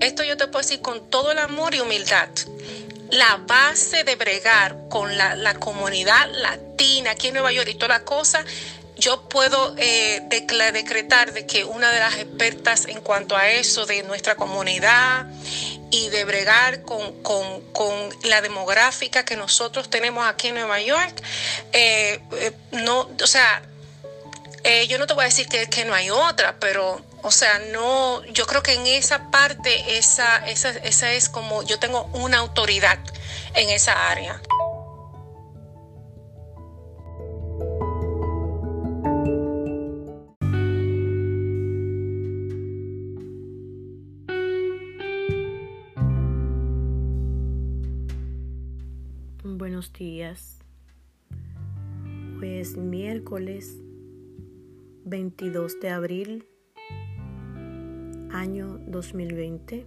esto 0.00 0.24
yo 0.24 0.36
te 0.36 0.46
puedo 0.46 0.62
decir 0.62 0.80
con 0.80 1.10
todo 1.10 1.32
el 1.32 1.38
amor 1.38 1.74
y 1.74 1.80
humildad. 1.80 2.28
La 3.10 3.36
base 3.36 4.04
de 4.04 4.16
bregar 4.16 4.76
con 4.88 5.16
la, 5.16 5.34
la 5.34 5.54
comunidad 5.54 6.30
latina 6.32 7.10
aquí 7.10 7.28
en 7.28 7.34
Nueva 7.34 7.52
York 7.52 7.68
y 7.68 7.74
toda 7.74 7.88
la 7.88 8.04
cosa 8.04 8.44
yo 8.98 9.28
puedo 9.28 9.74
eh, 9.78 10.20
decretar 10.28 11.32
de 11.32 11.46
que 11.46 11.64
una 11.64 11.90
de 11.92 12.00
las 12.00 12.16
expertas 12.16 12.86
en 12.86 13.00
cuanto 13.00 13.36
a 13.36 13.48
eso 13.48 13.86
de 13.86 14.02
nuestra 14.02 14.34
comunidad 14.34 15.26
y 15.90 16.08
de 16.08 16.24
bregar 16.24 16.82
con, 16.82 17.14
la 18.24 18.42
demográfica 18.42 19.24
que 19.24 19.36
nosotros 19.36 19.88
tenemos 19.88 20.26
aquí 20.26 20.48
en 20.48 20.56
Nueva 20.56 20.80
York, 20.80 21.22
eh, 21.72 22.20
eh, 22.32 22.52
no, 22.72 23.08
o 23.22 23.26
sea, 23.26 23.62
yo 24.88 24.98
no 24.98 25.06
te 25.06 25.14
voy 25.14 25.22
a 25.22 25.28
decir 25.28 25.48
que, 25.48 25.66
que, 25.70 25.84
no 25.86 25.94
hay 25.94 26.10
otra, 26.10 26.56
pero, 26.58 27.00
o 27.22 27.30
sea, 27.30 27.58
no, 27.72 28.22
yo 28.26 28.46
creo 28.46 28.62
que 28.62 28.74
en 28.74 28.86
esa 28.86 29.30
parte, 29.30 29.96
esa, 29.96 30.46
esa, 30.46 30.70
esa 30.70 31.12
es 31.12 31.30
como, 31.30 31.62
yo 31.62 31.78
tengo 31.78 32.04
una 32.12 32.38
autoridad 32.38 32.98
en 33.54 33.70
esa 33.70 34.10
área. 34.10 34.42
Buenos 49.78 49.92
días. 49.92 50.58
Hoy 52.40 52.54
es 52.54 52.76
miércoles 52.76 53.80
22 55.04 55.78
de 55.78 55.90
abril, 55.90 56.48
año 58.32 58.78
2020. 58.88 59.86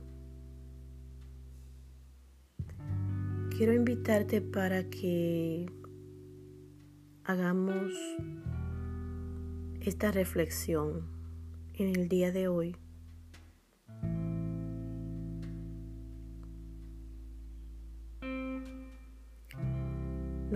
Quiero 3.50 3.74
invitarte 3.74 4.40
para 4.40 4.90
que 4.90 5.70
hagamos 7.26 7.92
esta 9.82 10.14
reflexión 10.14 11.06
en 11.74 11.90
el 11.90 12.08
día 12.08 12.32
de 12.32 12.48
hoy. 12.48 12.78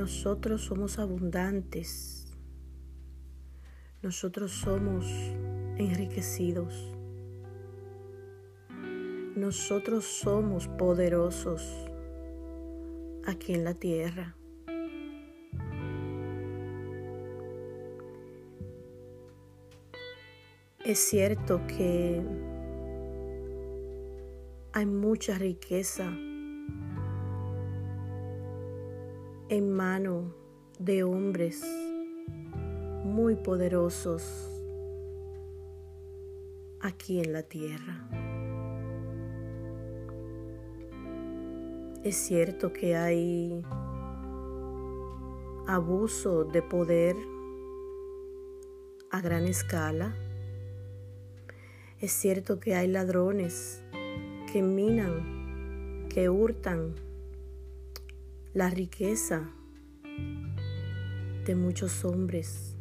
Nosotros 0.05 0.61
somos 0.61 0.99
abundantes. 0.99 2.27
Nosotros 4.03 4.51
somos 4.51 5.03
enriquecidos. 5.79 6.93
Nosotros 9.35 10.05
somos 10.05 10.67
poderosos 10.67 11.89
aquí 13.25 13.55
en 13.55 13.63
la 13.63 13.73
tierra. 13.73 14.37
Es 20.85 20.99
cierto 20.99 21.65
que 21.65 22.21
hay 24.71 24.85
mucha 24.85 25.39
riqueza 25.39 26.15
en 29.47 29.71
mano 29.71 30.33
de 30.79 31.03
hombres 31.03 31.63
muy 33.03 33.35
poderosos 33.35 34.49
aquí 36.79 37.19
en 37.19 37.31
la 37.31 37.43
tierra. 37.43 38.09
Es 42.03 42.15
cierto 42.15 42.73
que 42.73 42.95
hay 42.95 43.63
abuso 45.67 46.43
de 46.45 46.63
poder 46.63 47.15
a 49.11 49.21
gran 49.21 49.45
escala. 49.45 50.15
Es 51.99 52.11
cierto 52.11 52.59
que 52.59 52.75
hay 52.75 52.87
ladrones 52.87 53.83
que 54.51 54.63
minan, 54.63 56.07
que 56.09 56.29
hurtan 56.29 56.95
la 58.55 58.69
riqueza 58.69 59.51
de 61.45 61.55
muchos 61.55 62.05
hombres. 62.05 62.77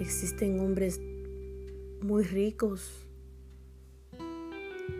Existen 0.00 0.58
hombres 0.58 1.00
muy 2.02 2.24
ricos 2.24 3.06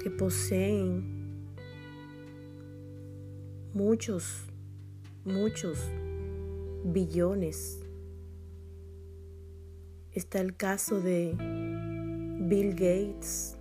que 0.00 0.08
poseen 0.08 1.48
muchos, 3.74 4.44
muchos 5.24 5.80
billones. 6.84 7.80
Está 10.12 10.40
el 10.40 10.56
caso 10.56 11.00
de 11.00 11.34
Bill 12.42 12.70
Gates. 12.70 13.56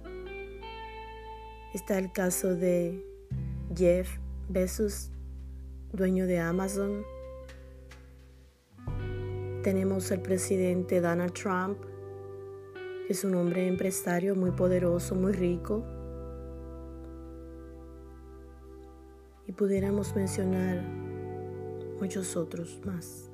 Está 1.74 1.98
el 1.98 2.12
caso 2.12 2.56
de 2.56 3.09
Jeff 3.76 4.18
Bezos, 4.48 5.12
dueño 5.94 6.26
de 6.26 6.40
Amazon. 6.40 7.04
Tenemos 9.62 10.12
al 10.12 10.22
presidente 10.22 11.02
Donald 11.02 11.34
Trump, 11.34 11.78
que 13.06 13.14
es 13.14 13.24
un 13.24 13.36
hombre 13.36 13.68
empresario 13.68 14.36
muy 14.36 14.52
poderoso, 14.52 15.14
muy 15.14 15.34
rico. 15.34 15.86
Y 19.46 19.52
pudiéramos 19.52 20.16
mencionar 20.16 20.82
muchos 22.00 22.36
otros 22.36 22.80
más. 22.86 23.30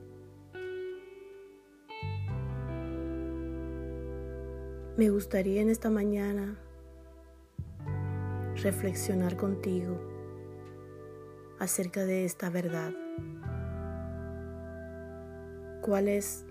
Me 4.98 5.10
gustaría 5.10 5.62
en 5.62 5.70
esta 5.70 5.90
mañana 5.90 6.58
reflexionar 8.62 9.38
contigo 9.38 10.15
acerca 11.60 12.06
de 12.06 12.26
esta 12.26 12.50
verdad. 12.50 12.94
¿Cuál 15.82 16.08
es 16.08 16.46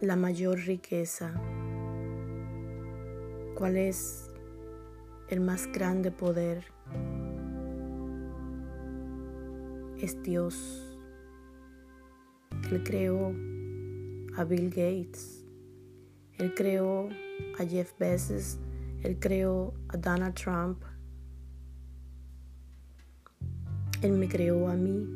la 0.00 0.16
mayor 0.16 0.58
riqueza? 0.58 1.32
¿Cuál 3.54 3.76
es 3.76 4.30
el 5.28 5.40
más 5.40 5.66
grande 5.72 6.10
poder? 6.10 6.64
Es 10.00 10.22
Dios. 10.22 10.84
Él 12.70 12.82
creó 12.84 13.32
a 14.36 14.44
Bill 14.44 14.68
Gates. 14.68 15.44
Él 16.38 16.54
creó 16.54 17.08
a 17.58 17.64
Jeff 17.64 17.92
Bezos. 17.98 18.58
Él 19.02 19.18
creó 19.18 19.74
a 19.88 19.96
Donald 19.96 20.34
Trump. 20.34 20.82
Él 24.00 24.12
me 24.12 24.28
creó 24.28 24.68
a 24.68 24.76
mí. 24.76 25.08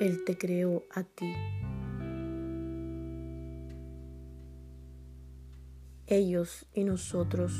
Él 0.00 0.24
te 0.24 0.38
creó 0.38 0.82
a 0.90 1.02
ti. 1.02 1.30
Ellos 6.06 6.66
y 6.72 6.84
nosotros 6.84 7.52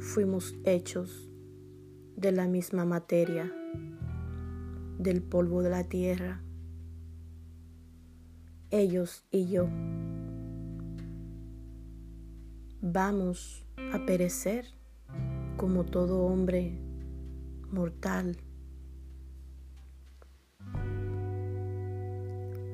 fuimos 0.00 0.54
hechos 0.64 1.30
de 2.14 2.32
la 2.32 2.46
misma 2.46 2.84
materia, 2.84 3.50
del 4.98 5.22
polvo 5.22 5.62
de 5.62 5.70
la 5.70 5.84
tierra. 5.84 6.42
Ellos 8.70 9.24
y 9.30 9.48
yo 9.48 9.66
vamos 12.82 13.66
a 13.94 14.04
perecer 14.04 14.66
como 15.56 15.84
todo 15.84 16.20
hombre 16.20 16.85
mortal. 17.70 18.36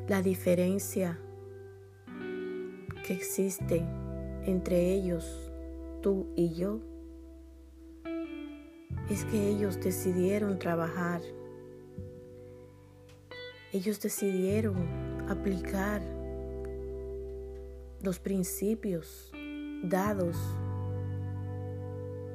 La 0.09 0.21
diferencia 0.23 1.19
que 3.07 3.15
existe 3.15 3.85
entre 4.45 4.93
ellos, 4.93 5.51
tú 6.03 6.29
y 6.37 6.55
yo, 6.55 6.81
es 9.09 9.25
que 9.25 9.49
ellos 9.49 9.81
decidieron 9.81 10.59
trabajar. 10.59 11.21
Ellos 13.73 14.01
decidieron 14.01 14.77
aplicar 15.29 16.03
los 18.03 18.19
principios 18.19 19.33
dados 19.83 20.37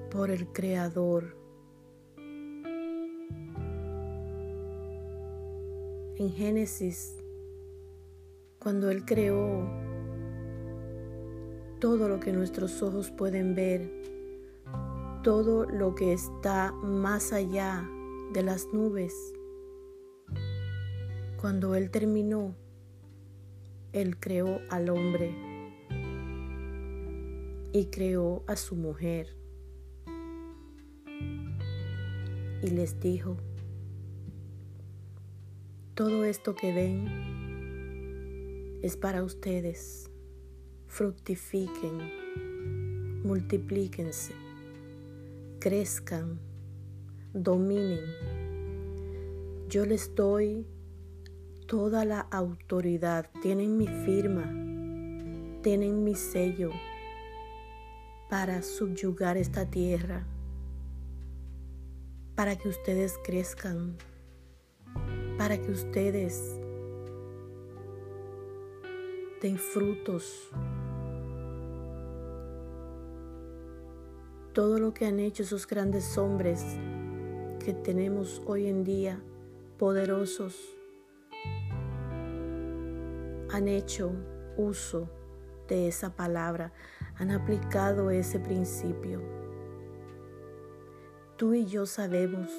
por 0.09 0.31
el 0.31 0.47
Creador 0.47 1.36
en 6.19 6.31
Génesis, 6.31 7.15
cuando 8.59 8.89
Él 8.89 9.05
creó 9.05 9.69
todo 11.79 12.09
lo 12.09 12.19
que 12.19 12.33
nuestros 12.33 12.81
ojos 12.81 13.11
pueden 13.11 13.53
ver, 13.53 13.91
todo 15.23 15.65
lo 15.65 15.93
que 15.93 16.13
está 16.13 16.71
más 16.71 17.33
allá 17.33 17.87
de 18.33 18.41
las 18.41 18.65
nubes. 18.73 19.13
Cuando 21.39 21.75
Él 21.75 21.91
terminó, 21.91 22.55
Él 23.93 24.19
creó 24.19 24.59
al 24.69 24.89
hombre 24.89 25.35
y 27.73 27.85
creó 27.91 28.43
a 28.47 28.55
su 28.55 28.75
mujer. 28.75 29.35
Y 32.63 32.71
les 32.71 32.99
dijo, 32.99 33.37
todo 35.97 36.23
esto 36.25 36.53
que 36.53 36.71
ven 36.71 37.07
es 38.83 38.95
para 38.95 39.23
ustedes. 39.23 40.11
Fructifiquen, 40.85 43.23
multiplíquense, 43.23 44.35
crezcan, 45.59 46.39
dominen. 47.33 48.05
Yo 49.69 49.87
les 49.87 50.13
doy 50.13 50.67
toda 51.65 52.05
la 52.05 52.19
autoridad, 52.19 53.31
tienen 53.41 53.75
mi 53.75 53.87
firma, 53.87 54.43
tienen 55.63 56.03
mi 56.03 56.13
sello 56.13 56.69
para 58.29 58.61
subyugar 58.61 59.35
esta 59.35 59.67
tierra, 59.67 60.27
para 62.35 62.55
que 62.55 62.69
ustedes 62.69 63.15
crezcan, 63.23 63.97
para 65.37 65.57
que 65.61 65.71
ustedes 65.71 66.59
den 69.41 69.57
frutos. 69.57 70.49
Todo 74.53 74.79
lo 74.79 74.93
que 74.93 75.05
han 75.05 75.19
hecho 75.19 75.43
esos 75.43 75.67
grandes 75.67 76.17
hombres 76.17 76.65
que 77.63 77.73
tenemos 77.73 78.41
hoy 78.47 78.67
en 78.67 78.83
día, 78.83 79.21
poderosos, 79.77 80.55
han 83.51 83.67
hecho 83.67 84.11
uso 84.57 85.07
de 85.67 85.87
esa 85.87 86.15
palabra, 86.15 86.73
han 87.17 87.29
aplicado 87.29 88.09
ese 88.09 88.39
principio. 88.39 89.21
Tú 91.35 91.53
y 91.53 91.65
yo 91.65 91.85
sabemos 91.85 92.49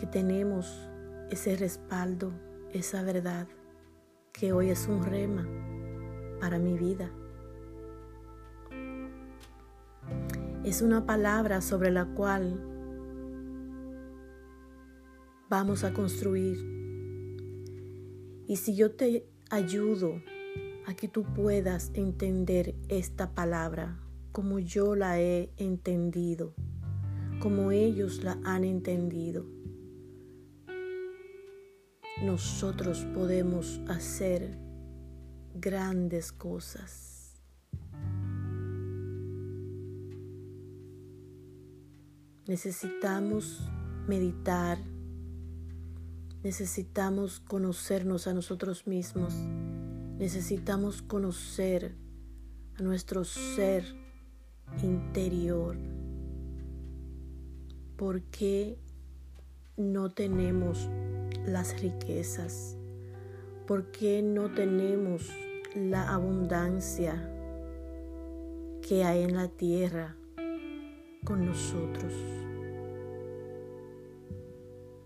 que 0.00 0.06
tenemos 0.06 0.88
ese 1.34 1.56
respaldo, 1.56 2.32
esa 2.72 3.02
verdad, 3.02 3.48
que 4.32 4.52
hoy 4.52 4.70
es 4.70 4.86
un 4.86 5.02
rema 5.02 5.44
para 6.40 6.60
mi 6.60 6.78
vida. 6.78 7.10
Es 10.62 10.80
una 10.80 11.06
palabra 11.06 11.60
sobre 11.60 11.90
la 11.90 12.06
cual 12.06 12.60
vamos 15.50 15.82
a 15.82 15.92
construir. 15.92 16.56
Y 18.46 18.54
si 18.54 18.76
yo 18.76 18.92
te 18.92 19.26
ayudo 19.50 20.22
a 20.86 20.94
que 20.94 21.08
tú 21.08 21.24
puedas 21.24 21.90
entender 21.94 22.76
esta 22.88 23.34
palabra 23.34 23.98
como 24.30 24.60
yo 24.60 24.94
la 24.94 25.20
he 25.20 25.50
entendido, 25.56 26.54
como 27.40 27.72
ellos 27.72 28.22
la 28.22 28.38
han 28.44 28.62
entendido. 28.62 29.53
Nosotros 32.22 33.04
podemos 33.14 33.80
hacer 33.88 34.56
grandes 35.54 36.32
cosas. 36.32 37.40
Necesitamos 42.46 43.60
meditar 44.06 44.78
Necesitamos 46.44 47.40
conocernos 47.40 48.26
a 48.26 48.34
nosotros 48.34 48.86
mismos. 48.86 49.32
Necesitamos 50.18 51.00
conocer 51.00 51.96
a 52.78 52.82
nuestro 52.82 53.24
ser 53.24 53.82
interior. 54.82 55.78
¿Por 57.96 58.20
qué 58.24 58.78
no 59.78 60.12
tenemos 60.12 60.90
las 61.46 61.80
riquezas? 61.80 62.76
¿Por 63.66 63.90
qué 63.90 64.22
no 64.22 64.52
tenemos 64.52 65.30
la 65.74 66.12
abundancia 66.12 67.30
que 68.82 69.04
hay 69.04 69.22
en 69.22 69.34
la 69.34 69.48
tierra 69.48 70.16
con 71.24 71.46
nosotros? 71.46 72.12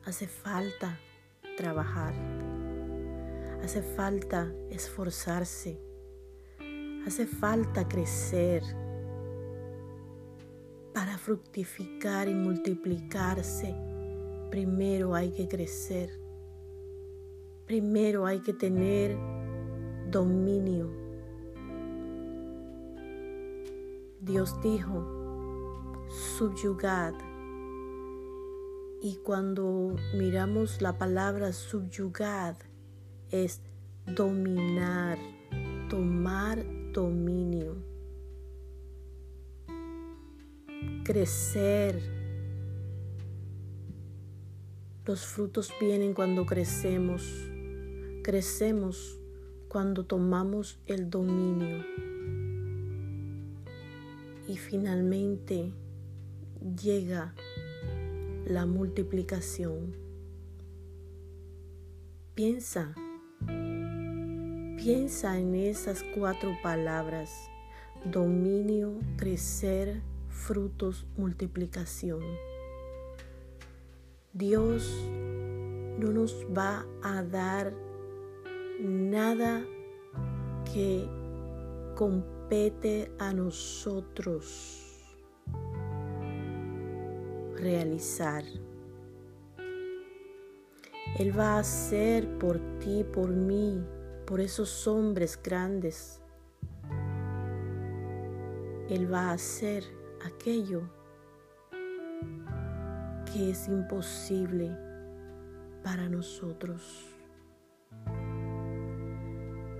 Hace 0.04 0.26
falta 0.26 0.98
trabajar. 1.56 2.14
Hace 3.62 3.82
falta 3.82 4.52
esforzarse. 4.70 5.78
Hace 7.06 7.26
falta 7.26 7.88
crecer 7.88 8.62
para 10.92 11.16
fructificar 11.16 12.28
y 12.28 12.34
multiplicarse. 12.34 13.74
Primero 14.50 15.14
hay 15.14 15.30
que 15.30 15.46
crecer. 15.46 16.27
Primero 17.68 18.24
hay 18.24 18.40
que 18.40 18.54
tener 18.54 19.14
dominio. 20.10 20.90
Dios 24.22 24.58
dijo, 24.62 26.08
subyugad 26.08 27.12
y 29.02 29.16
cuando 29.16 29.94
miramos 30.14 30.80
la 30.80 30.96
palabra 30.96 31.52
subyugad, 31.52 32.56
es 33.30 33.60
dominar, 34.06 35.18
tomar 35.90 36.64
dominio, 36.94 37.76
crecer. 41.04 42.00
Los 45.04 45.26
frutos 45.26 45.70
vienen 45.78 46.14
cuando 46.14 46.46
crecemos. 46.46 47.50
Crecemos 48.28 49.18
cuando 49.68 50.04
tomamos 50.04 50.78
el 50.84 51.08
dominio. 51.08 51.82
Y 54.46 54.58
finalmente 54.58 55.72
llega 56.60 57.32
la 58.44 58.66
multiplicación. 58.66 59.96
Piensa, 62.34 62.94
piensa 64.76 65.38
en 65.38 65.54
esas 65.54 66.04
cuatro 66.14 66.54
palabras, 66.62 67.30
dominio, 68.04 68.92
crecer, 69.16 70.02
frutos, 70.28 71.06
multiplicación. 71.16 72.20
Dios 74.34 75.02
no 75.98 76.12
nos 76.12 76.46
va 76.54 76.84
a 77.02 77.22
dar 77.22 77.87
nada 78.78 79.64
que 80.72 81.08
compete 81.94 83.10
a 83.18 83.32
nosotros 83.32 84.84
realizar. 87.56 88.44
Él 91.18 91.36
va 91.36 91.56
a 91.56 91.58
hacer 91.60 92.28
por 92.38 92.58
ti, 92.78 93.04
por 93.04 93.30
mí, 93.30 93.82
por 94.26 94.40
esos 94.40 94.86
hombres 94.86 95.40
grandes. 95.42 96.20
Él 98.88 99.12
va 99.12 99.30
a 99.30 99.32
hacer 99.32 99.84
aquello 100.24 100.82
que 103.32 103.50
es 103.50 103.68
imposible 103.68 104.70
para 105.82 106.08
nosotros. 106.08 107.07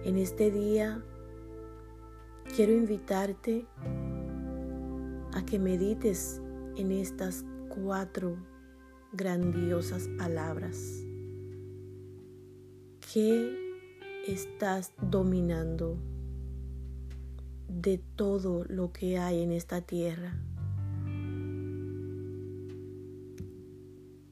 En 0.05 0.17
este 0.17 0.51
día 0.51 1.03
quiero 2.55 2.73
invitarte 2.73 3.67
a 5.33 5.45
que 5.45 5.59
medites 5.59 6.41
en 6.77 6.93
estas 6.93 7.45
cuatro 7.69 8.37
grandiosas 9.13 10.09
palabras. 10.17 11.05
¿Qué 13.13 13.57
estás 14.27 14.93
dominando 15.01 15.99
de 17.69 17.99
todo 18.17 18.65
lo 18.69 18.93
que 18.93 19.19
hay 19.19 19.43
en 19.43 19.53
esta 19.53 19.81
tierra? 19.81 20.41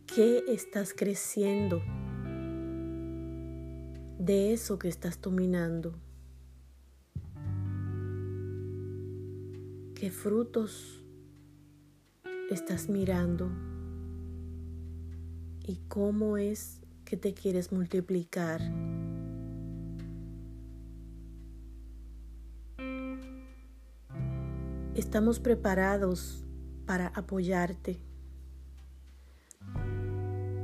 ¿Qué 0.06 0.44
estás 0.48 0.94
creciendo 0.94 1.82
de 4.26 4.52
eso 4.52 4.78
que 4.78 4.88
estás 4.88 5.20
dominando? 5.22 5.94
¿Qué 9.94 10.10
frutos 10.10 11.02
estás 12.50 12.88
mirando 12.88 13.50
y 15.64 15.76
cómo 15.88 16.36
es 16.36 16.80
que 17.04 17.16
te 17.16 17.34
quieres 17.34 17.72
multiplicar. 17.72 18.60
Estamos 24.94 25.40
preparados 25.40 26.44
para 26.84 27.08
apoyarte, 27.08 28.00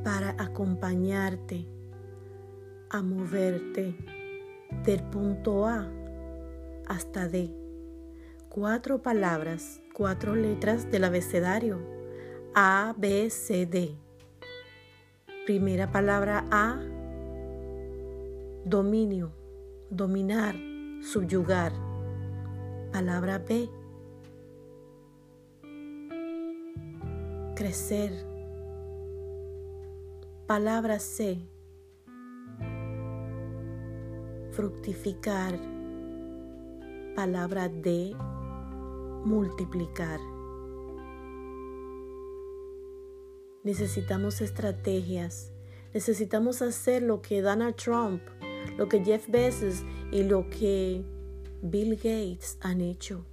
para 0.02 0.30
acompañarte 0.42 1.68
a 2.92 3.00
moverte 3.00 3.96
del 4.84 5.02
punto 5.04 5.66
A 5.66 5.88
hasta 6.86 7.26
D. 7.26 7.56
Cuatro 8.50 9.00
palabras, 9.00 9.80
cuatro 9.94 10.34
letras 10.34 10.90
del 10.90 11.04
abecedario. 11.04 11.80
A, 12.54 12.94
B, 12.98 13.30
C, 13.30 13.64
D. 13.64 13.96
Primera 15.46 15.90
palabra 15.90 16.44
A, 16.50 16.78
dominio, 18.66 19.32
dominar, 19.88 20.54
subyugar. 21.00 21.72
Palabra 22.92 23.38
B, 23.38 23.70
crecer. 27.56 28.12
Palabra 30.46 30.98
C. 30.98 31.51
Fructificar. 34.52 35.58
Palabra 37.16 37.70
D. 37.70 38.14
Multiplicar. 39.24 40.20
Necesitamos 43.64 44.42
estrategias. 44.42 45.52
Necesitamos 45.94 46.60
hacer 46.60 47.02
lo 47.02 47.22
que 47.22 47.40
Donald 47.40 47.76
Trump, 47.76 48.20
lo 48.76 48.90
que 48.90 49.02
Jeff 49.02 49.26
Bezos 49.30 49.84
y 50.10 50.22
lo 50.24 50.50
que 50.50 51.02
Bill 51.62 51.96
Gates 51.96 52.58
han 52.60 52.82
hecho. 52.82 53.24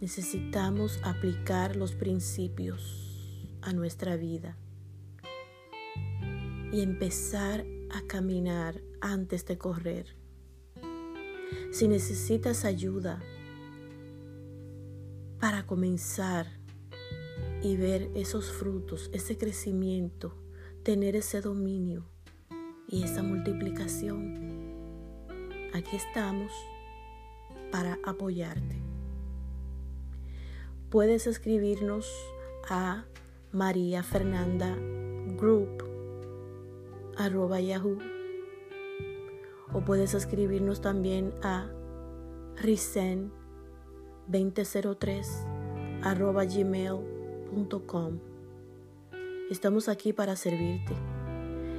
Necesitamos 0.00 1.00
aplicar 1.02 1.74
los 1.74 1.96
principios 1.96 3.58
a 3.60 3.72
nuestra 3.72 4.16
vida 4.16 4.56
y 6.70 6.80
empezar 6.80 7.66
a 7.90 8.06
caminar 8.06 8.80
antes 9.02 9.44
de 9.44 9.58
correr. 9.58 10.16
Si 11.70 11.88
necesitas 11.88 12.64
ayuda 12.64 13.20
para 15.38 15.66
comenzar 15.66 16.46
y 17.62 17.76
ver 17.76 18.10
esos 18.14 18.50
frutos, 18.50 19.10
ese 19.12 19.36
crecimiento, 19.36 20.36
tener 20.82 21.16
ese 21.16 21.40
dominio 21.40 22.08
y 22.88 23.02
esa 23.02 23.22
multiplicación, 23.22 24.78
aquí 25.74 25.96
estamos 25.96 26.52
para 27.70 27.98
apoyarte. 28.04 28.80
Puedes 30.90 31.26
escribirnos 31.26 32.08
a 32.68 33.06
María 33.50 34.02
Fernanda 34.02 34.76
Group 35.36 35.84
arroba 37.16 37.60
yahoo 37.60 38.11
o 39.72 39.80
puedes 39.80 40.14
escribirnos 40.14 40.80
también 40.80 41.32
a 41.42 41.68
risen 42.56 43.32
2003 44.28 45.46
arroba 46.02 46.44
gmail.com 46.44 48.32
estamos 49.52 49.88
aquí 49.88 50.12
para 50.14 50.34
servirte. 50.34 50.94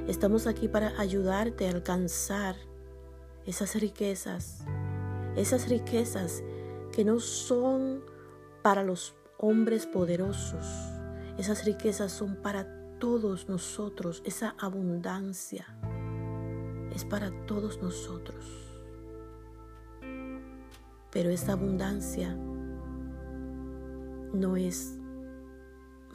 Estamos 0.06 0.46
aquí 0.46 0.68
para 0.68 0.98
ayudarte 1.00 1.66
a 1.66 1.72
alcanzar 1.72 2.56
esas 3.46 3.74
riquezas. 3.74 4.64
Esas 5.36 5.68
riquezas 5.68 6.42
que 6.92 7.04
no 7.04 7.18
son 7.18 8.04
para 8.62 8.84
los 8.84 9.16
hombres 9.38 9.86
poderosos. 9.86 10.66
Esas 11.36 11.64
riquezas 11.64 12.12
son 12.12 12.36
para 12.36 12.68
todos 13.00 13.48
nosotros, 13.48 14.22
esa 14.24 14.54
abundancia 14.58 15.66
es 16.94 17.04
para 17.04 17.30
todos 17.46 17.82
nosotros. 17.82 18.44
Pero 21.10 21.30
esa 21.30 21.52
abundancia 21.52 22.36
no 24.32 24.56
es 24.56 24.98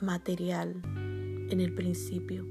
material 0.02 0.82
en 1.50 1.62
el 1.62 1.74
principio. 1.74 2.46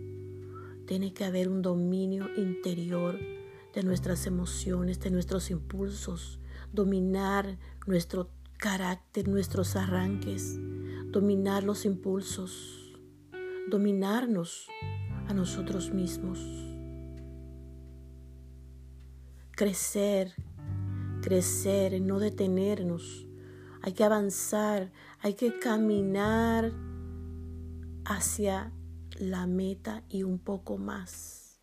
Tiene 0.87 1.13
que 1.13 1.25
haber 1.25 1.49
un 1.49 1.63
dominio 1.63 2.27
interior 2.37 3.19
de 3.75 3.83
nuestras 3.83 4.27
emociones, 4.27 5.01
de 5.01 5.11
nuestros 5.11 5.51
impulsos, 5.51 6.41
dominar 6.73 7.59
nuestro 7.87 8.31
carácter, 8.57 9.29
nuestros 9.29 9.77
arranques, 9.77 10.59
dominar 11.11 11.65
los 11.65 11.85
impulsos, 11.85 12.95
dominarnos 13.71 14.69
a 15.29 15.35
nosotros 15.35 15.93
mismos. 15.93 16.68
Crecer, 19.59 20.37
crecer, 21.21 22.01
no 22.01 22.21
detenernos. 22.21 23.27
Hay 23.83 23.93
que 23.93 24.05
avanzar, 24.05 24.93
hay 25.19 25.35
que 25.35 25.59
caminar 25.59 26.71
hacia 28.05 28.73
la 29.19 29.49
meta 29.49 30.05
y 30.09 30.23
un 30.23 30.39
poco 30.39 30.79
más, 30.79 31.61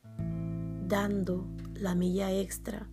dando 0.90 1.48
la 1.74 1.96
milla 1.96 2.34
extra 2.34 2.90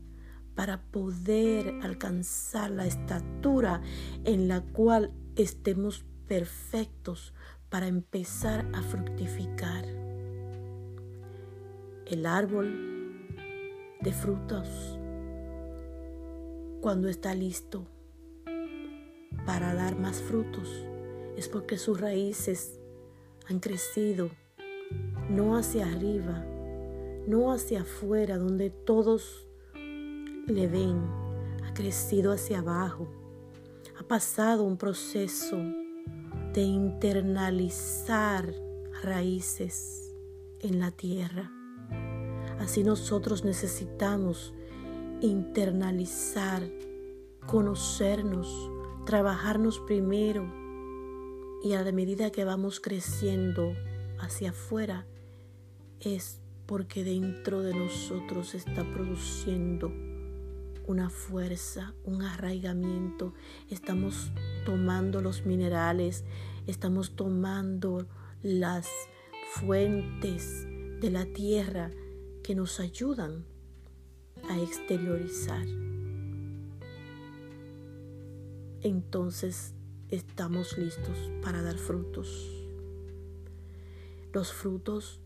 para 0.55 0.81
poder 0.81 1.81
alcanzar 1.83 2.71
la 2.71 2.87
estatura 2.87 3.83
en 4.23 4.47
la 4.47 4.61
cual 4.61 5.11
estemos 5.35 6.05
perfectos 6.29 7.35
para 7.71 7.89
empezar 7.89 8.71
a 8.73 8.83
fructificar. 8.83 9.85
El 12.07 12.25
árbol 12.25 13.02
de 14.03 14.13
frutos, 14.13 14.99
cuando 16.81 17.09
está 17.09 17.35
listo 17.35 17.87
para 19.47 19.75
dar 19.75 19.97
más 19.97 20.21
frutos, 20.21 20.69
es 21.37 21.49
porque 21.49 21.79
sus 21.79 22.01
raíces 22.01 22.81
han 23.49 23.61
crecido, 23.61 24.31
no 25.31 25.57
hacia 25.57 25.87
arriba, 25.87 26.45
no 27.29 27.53
hacia 27.53 27.83
afuera, 27.83 28.39
donde 28.39 28.71
todos 28.71 29.47
le 29.75 30.67
ven, 30.67 31.01
ha 31.65 31.73
crecido 31.73 32.33
hacia 32.33 32.59
abajo, 32.59 33.07
ha 33.99 34.03
pasado 34.03 34.65
un 34.65 34.77
proceso 34.77 35.59
de 36.53 36.63
internalizar 36.63 38.53
raíces 39.03 40.13
en 40.61 40.81
la 40.81 40.91
tierra. 40.91 41.62
Así 42.63 42.85
nosotros 42.85 43.45
necesitamos 43.45 44.55
internalizar, 45.21 46.63
conocernos, 47.45 48.71
trabajarnos 49.05 49.81
primero 49.81 50.47
y 51.65 51.73
a 51.73 51.83
la 51.83 51.91
medida 51.91 52.31
que 52.31 52.45
vamos 52.45 52.79
creciendo 52.79 53.73
hacia 54.21 54.51
afuera 54.51 55.09
es 55.99 56.41
porque 56.67 57.03
dentro 57.03 57.63
de 57.63 57.75
nosotros 57.75 58.55
está 58.55 58.85
produciendo 58.93 59.93
una 60.87 61.11
fuerza, 61.11 61.95
un 62.05 62.23
arraigamiento. 62.23 63.35
Estamos 63.71 64.31
tomando 64.65 65.21
los 65.21 65.45
minerales, 65.47 66.25
estamos 66.69 67.17
tomando 67.17 68.07
las 68.41 68.87
fuentes 69.57 70.65
de 71.01 71.11
la 71.11 71.25
tierra 71.25 71.91
que 72.43 72.55
nos 72.55 72.81
ayudan 72.81 73.45
a 74.49 74.61
exteriorizar. 74.61 75.67
Entonces 78.83 79.75
estamos 80.09 80.77
listos 80.77 81.17
para 81.43 81.63
dar 81.63 81.79
frutos. 81.79 82.49
Los 84.33 84.53
frutos 84.53 85.21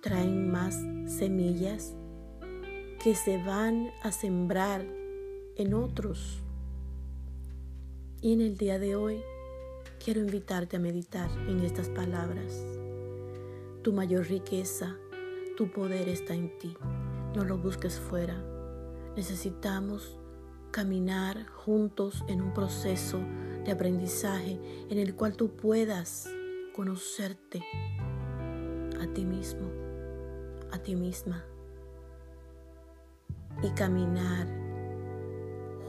traen 0.00 0.50
más 0.50 0.74
semillas 1.06 1.94
que 3.02 3.14
se 3.14 3.42
van 3.42 3.90
a 4.02 4.10
sembrar 4.10 4.84
en 5.56 5.74
otros. 5.74 6.40
Y 8.20 8.32
en 8.32 8.40
el 8.40 8.56
día 8.56 8.78
de 8.78 8.96
hoy 8.96 9.20
quiero 10.02 10.20
invitarte 10.20 10.76
a 10.76 10.80
meditar 10.80 11.30
en 11.48 11.60
estas 11.60 11.88
palabras. 11.88 12.64
Tu 13.82 13.92
mayor 13.92 14.26
riqueza, 14.26 14.96
tu 15.56 15.70
poder 15.70 16.08
está 16.08 16.34
en 16.34 16.56
ti. 16.58 16.76
No 17.34 17.44
lo 17.44 17.58
busques 17.58 17.98
fuera. 17.98 18.42
Necesitamos 19.16 20.18
caminar 20.70 21.46
juntos 21.46 22.24
en 22.28 22.42
un 22.42 22.52
proceso 22.52 23.20
de 23.64 23.70
aprendizaje 23.70 24.58
en 24.90 24.98
el 24.98 25.14
cual 25.14 25.36
tú 25.36 25.56
puedas 25.56 26.28
conocerte 26.74 27.62
a 29.00 29.06
ti 29.14 29.24
mismo, 29.24 29.70
a 30.72 30.78
ti 30.78 30.96
misma 30.96 31.44
y 33.62 33.70
caminar 33.70 34.48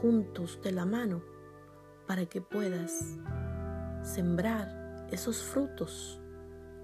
juntos 0.00 0.60
de 0.62 0.70
la 0.70 0.86
mano 0.86 1.22
para 2.06 2.26
que 2.26 2.40
puedas 2.40 3.16
sembrar 4.04 5.08
esos 5.10 5.42
frutos 5.42 6.20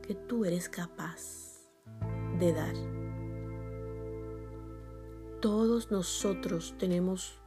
que 0.02 0.14
tú 0.14 0.44
eres 0.44 0.68
capaz 0.68 1.51
de 2.38 2.52
dar. 2.52 2.74
Todos 5.40 5.90
nosotros 5.90 6.74
tenemos 6.78 7.38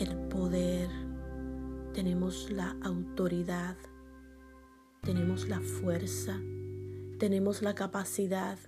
el 0.00 0.16
poder, 0.28 0.88
tenemos 1.92 2.50
la 2.50 2.76
autoridad, 2.82 3.76
tenemos 5.02 5.48
la 5.48 5.60
fuerza, 5.60 6.40
tenemos 7.18 7.62
la 7.62 7.74
capacidad, 7.74 8.58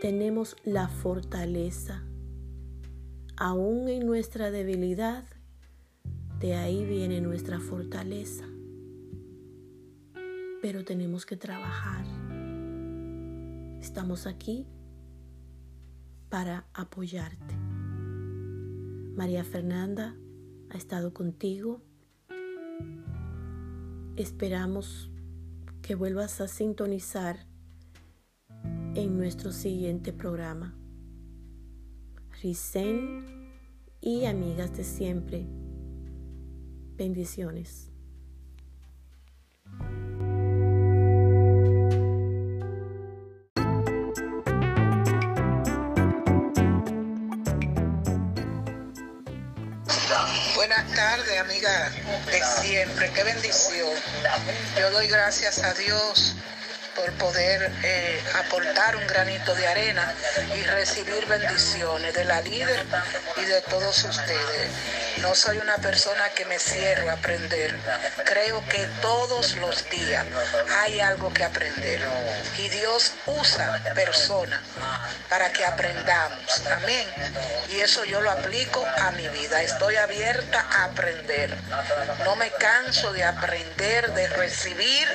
tenemos 0.00 0.56
la 0.64 0.88
fortaleza. 0.88 2.04
Aún 3.36 3.88
en 3.88 4.06
nuestra 4.06 4.50
debilidad, 4.50 5.24
de 6.40 6.54
ahí 6.54 6.84
viene 6.84 7.20
nuestra 7.20 7.60
fortaleza. 7.60 8.44
Pero 10.62 10.84
tenemos 10.84 11.24
que 11.24 11.36
trabajar. 11.36 12.29
Estamos 13.80 14.26
aquí 14.26 14.66
para 16.28 16.66
apoyarte. 16.74 17.54
María 19.16 19.42
Fernanda 19.42 20.16
ha 20.70 20.76
estado 20.76 21.12
contigo. 21.12 21.82
Esperamos 24.16 25.10
que 25.82 25.94
vuelvas 25.94 26.40
a 26.40 26.48
sintonizar 26.48 27.46
en 28.94 29.16
nuestro 29.16 29.50
siguiente 29.50 30.12
programa. 30.12 30.76
Risen 32.42 33.50
y 34.00 34.26
amigas 34.26 34.76
de 34.76 34.84
siempre. 34.84 35.46
Bendiciones. 36.96 37.89
Tardes, 51.10 51.40
amiga 51.40 51.90
de 52.26 52.40
siempre. 52.62 53.10
Qué 53.10 53.24
bendición. 53.24 53.90
Yo 54.78 54.92
doy 54.92 55.08
gracias 55.08 55.58
a 55.58 55.74
Dios 55.74 56.36
por 56.94 57.10
poder 57.14 57.68
eh, 57.82 58.22
aportar 58.38 58.94
un 58.94 59.04
granito 59.08 59.52
de 59.56 59.66
arena 59.66 60.14
y 60.56 60.62
recibir 60.62 61.26
bendiciones 61.26 62.14
de 62.14 62.24
la 62.26 62.40
líder 62.42 62.86
y 63.36 63.44
de 63.44 63.60
todos 63.62 64.04
ustedes. 64.04 64.70
No 65.18 65.34
soy 65.34 65.58
una 65.58 65.76
persona 65.76 66.30
que 66.30 66.44
me 66.46 66.58
cierro 66.58 67.10
a 67.10 67.14
aprender. 67.14 67.76
Creo 68.24 68.66
que 68.68 68.86
todos 69.02 69.56
los 69.56 69.88
días 69.90 70.24
hay 70.80 71.00
algo 71.00 71.32
que 71.32 71.44
aprender. 71.44 72.00
Y 72.58 72.68
Dios 72.68 73.12
usa 73.26 73.82
personas 73.94 74.60
para 75.28 75.52
que 75.52 75.64
aprendamos. 75.64 76.62
Amén. 76.66 77.06
Y 77.70 77.80
eso 77.80 78.04
yo 78.04 78.20
lo 78.20 78.30
aplico 78.30 78.84
a 78.98 79.10
mi 79.12 79.28
vida. 79.28 79.62
Estoy 79.62 79.96
abierta 79.96 80.66
a 80.70 80.84
aprender. 80.84 81.56
No 82.24 82.36
me 82.36 82.50
canso 82.52 83.12
de 83.12 83.24
aprender, 83.24 84.12
de 84.12 84.28
recibir, 84.28 85.08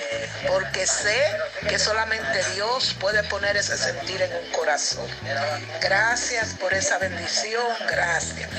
porque 0.47 0.85
sé 0.85 1.35
que 1.67 1.79
solamente 1.79 2.43
Dios 2.53 2.95
puede 2.99 3.23
poner 3.23 3.57
ese 3.57 3.77
sentir 3.77 4.21
en 4.21 4.33
un 4.33 4.51
corazón. 4.51 5.07
Gracias 5.81 6.53
por 6.59 6.73
esa 6.73 6.97
bendición. 6.97 7.65
Gracias. 7.89 8.49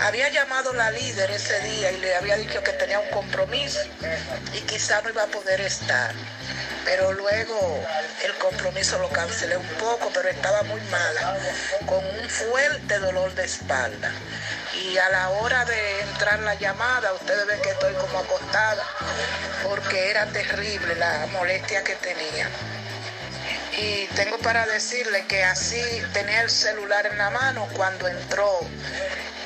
Había 0.00 0.28
llamado 0.30 0.72
la 0.72 0.90
líder 0.94 1.30
ese 1.30 1.60
día 1.60 1.92
y 1.92 1.98
le 1.98 2.14
había 2.16 2.36
dicho 2.36 2.62
que 2.62 2.72
tenía 2.72 2.98
un 2.98 3.08
compromiso 3.10 3.80
y 4.52 4.60
quizá 4.60 5.00
no 5.02 5.10
iba 5.10 5.22
a 5.22 5.26
poder 5.26 5.60
estar. 5.60 6.14
Pero 6.84 7.12
luego 7.12 7.82
el 8.24 8.34
compromiso 8.34 8.98
lo 8.98 9.08
cancelé 9.08 9.56
un 9.56 9.66
poco, 9.78 10.10
pero 10.12 10.28
estaba 10.28 10.62
muy 10.64 10.80
mala, 10.82 11.36
con 11.86 12.04
un 12.04 12.28
fuerte 12.28 12.98
dolor 12.98 13.34
de 13.34 13.44
espalda. 13.44 14.12
Y 14.82 14.98
a 14.98 15.08
la 15.08 15.30
hora 15.30 15.64
de 15.64 16.00
entrar 16.02 16.40
la 16.40 16.54
llamada, 16.54 17.12
ustedes 17.14 17.46
ven 17.46 17.60
que 17.62 17.70
estoy 17.70 17.94
como 17.94 18.18
acostada, 18.18 18.84
porque 19.62 20.10
era 20.10 20.26
terrible 20.26 20.94
la 20.96 21.26
molestia 21.32 21.82
que 21.82 21.94
tenía. 21.96 22.48
Y 23.78 24.06
tengo 24.14 24.38
para 24.38 24.66
decirle 24.66 25.24
que 25.26 25.42
así 25.42 25.82
tenía 26.12 26.42
el 26.42 26.50
celular 26.50 27.06
en 27.06 27.18
la 27.18 27.30
mano 27.30 27.66
cuando 27.74 28.06
entró 28.06 28.60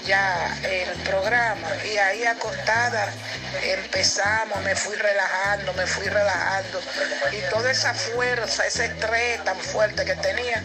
ya 0.08 0.56
el 0.64 0.88
programa 1.02 1.68
y 1.84 1.98
ahí 1.98 2.24
acostada 2.24 3.12
empezamos, 3.62 4.58
me 4.62 4.74
fui 4.74 4.96
relajando, 4.96 5.74
me 5.74 5.86
fui 5.86 6.08
relajando 6.08 6.80
y 7.30 7.50
toda 7.50 7.70
esa 7.70 7.92
fuerza, 7.92 8.66
ese 8.66 8.86
estrés 8.86 9.44
tan 9.44 9.58
fuerte 9.58 10.06
que 10.06 10.14
tenía, 10.16 10.62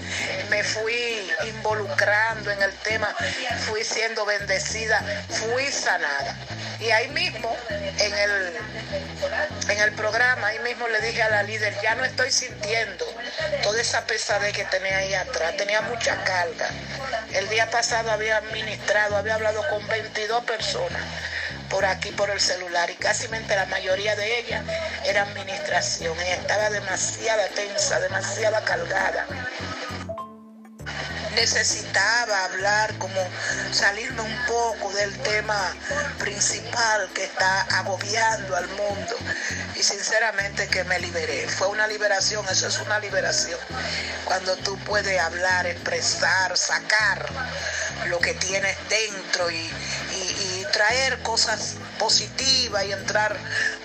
me 0.50 0.64
fui 0.64 1.30
involucrando 1.46 2.52
en 2.52 2.62
el 2.62 2.72
tema, 2.80 3.14
fui 3.68 3.84
siendo 3.84 4.26
bendecida, 4.26 5.04
fui 5.30 5.66
sanada. 5.72 6.38
Y 6.80 6.92
ahí 6.92 7.10
mismo, 7.10 7.56
en 7.70 8.14
el, 8.14 8.54
en 9.70 9.80
el 9.80 9.92
programa, 9.94 10.48
ahí 10.48 10.60
mismo 10.60 10.88
le 10.88 11.02
dije 11.02 11.22
a 11.22 11.30
la 11.30 11.44
líder, 11.44 11.74
ya 11.82 11.96
no 11.96 12.06
estoy 12.06 12.32
sintiendo 12.32 13.06
toda 13.62 13.80
esa 13.82 14.06
pesadez 14.06 14.54
que 14.54 14.66
tenía 14.66 14.98
ahí 14.98 15.14
atrás, 15.14 15.56
tenía 15.58 15.82
mucha 15.82 16.22
carga. 16.24 16.70
El 17.34 17.50
día 17.50 17.70
pasado 17.70 18.12
había 18.12 18.38
administrado, 18.38 19.18
había 19.18 19.36
hablado 19.36 19.68
con 19.70 19.88
22 19.88 20.44
personas 20.44 21.02
por 21.70 21.86
aquí 21.86 22.12
por 22.12 22.30
el 22.30 22.40
celular 22.40 22.90
y 22.92 22.96
casi 22.96 23.28
la 23.28 23.66
mayoría 23.66 24.16
de 24.16 24.40
ellas 24.40 24.64
era 25.06 25.24
administración 25.24 26.16
estaba 26.22 26.70
demasiada 26.70 27.48
tensa, 27.48 28.00
demasiada 28.00 28.64
cargada 28.64 29.26
necesitaba 31.36 32.46
hablar, 32.46 32.98
como 32.98 33.16
salirme 33.72 34.22
un 34.22 34.46
poco 34.46 34.92
del 34.94 35.18
tema 35.20 35.76
principal 36.20 37.10
que 37.14 37.24
está 37.26 37.62
agobiando 37.80 38.56
al 38.56 38.68
mundo. 38.70 39.16
Y 39.76 39.84
sinceramente 39.84 40.68
que 40.68 40.84
me 40.84 41.00
liberé. 41.00 41.48
Fue 41.48 41.68
una 41.68 41.88
liberación, 41.88 42.46
eso 42.50 42.68
es 42.68 42.80
una 42.80 43.00
liberación. 43.00 43.60
Cuando 44.26 44.56
tú 44.58 44.78
puedes 44.80 45.20
hablar, 45.20 45.66
expresar, 45.68 46.58
sacar 46.58 47.30
lo 48.08 48.20
que 48.20 48.34
tienes 48.36 48.78
dentro 48.90 49.50
y, 49.50 49.56
y 49.56 50.66
traer 50.72 51.20
cosas 51.20 51.76
positivas 52.00 52.86
y 52.86 52.92
entrar 52.92 53.38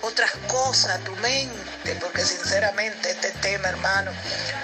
otras 0.02 0.30
cosas 0.46 1.02
tu 1.04 1.14
mente, 1.16 1.94
porque 2.00 2.22
sinceramente 2.22 3.10
este 3.10 3.30
tema, 3.32 3.68
hermano, 3.68 4.10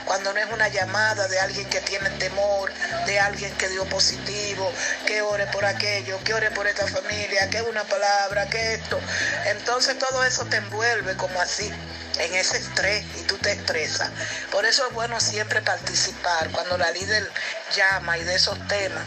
cuando 0.05 0.33
no 0.33 0.41
es 0.41 0.51
una 0.53 0.69
llamada 0.69 1.29
de 1.29 1.41
alguien 1.41 1.69
que 1.69 1.81
tiene 1.81 2.11
temor, 2.11 2.73
de 3.07 3.19
alguien 3.21 3.53
que 3.57 3.69
dio 3.69 3.85
positivo, 3.87 4.71
que 5.07 5.23
ore 5.23 5.47
por 5.49 5.65
aquello, 5.65 6.19
que 6.25 6.35
ore 6.35 6.51
por 6.51 6.67
esta 6.67 6.87
familia, 6.87 7.49
que 7.51 7.63
una 7.63 7.85
palabra, 7.85 8.49
que 8.49 8.75
esto, 8.75 9.01
entonces 9.47 9.99
todo 9.99 10.25
eso 10.25 10.45
te 10.47 10.57
envuelve 10.57 11.17
como 11.17 11.41
así 11.41 11.73
en 12.19 12.35
ese 12.35 12.59
estrés 12.59 13.05
y 13.19 13.23
tú 13.23 13.37
te 13.39 13.53
estresas. 13.53 14.11
Por 14.51 14.65
eso 14.65 14.87
es 14.87 14.93
bueno 14.95 15.21
siempre 15.21 15.63
participar 15.63 16.51
cuando 16.51 16.79
la 16.79 16.91
líder 16.91 17.29
llama 17.75 18.19
y 18.19 18.25
de 18.25 18.35
esos 18.37 18.57
temas. 18.69 19.05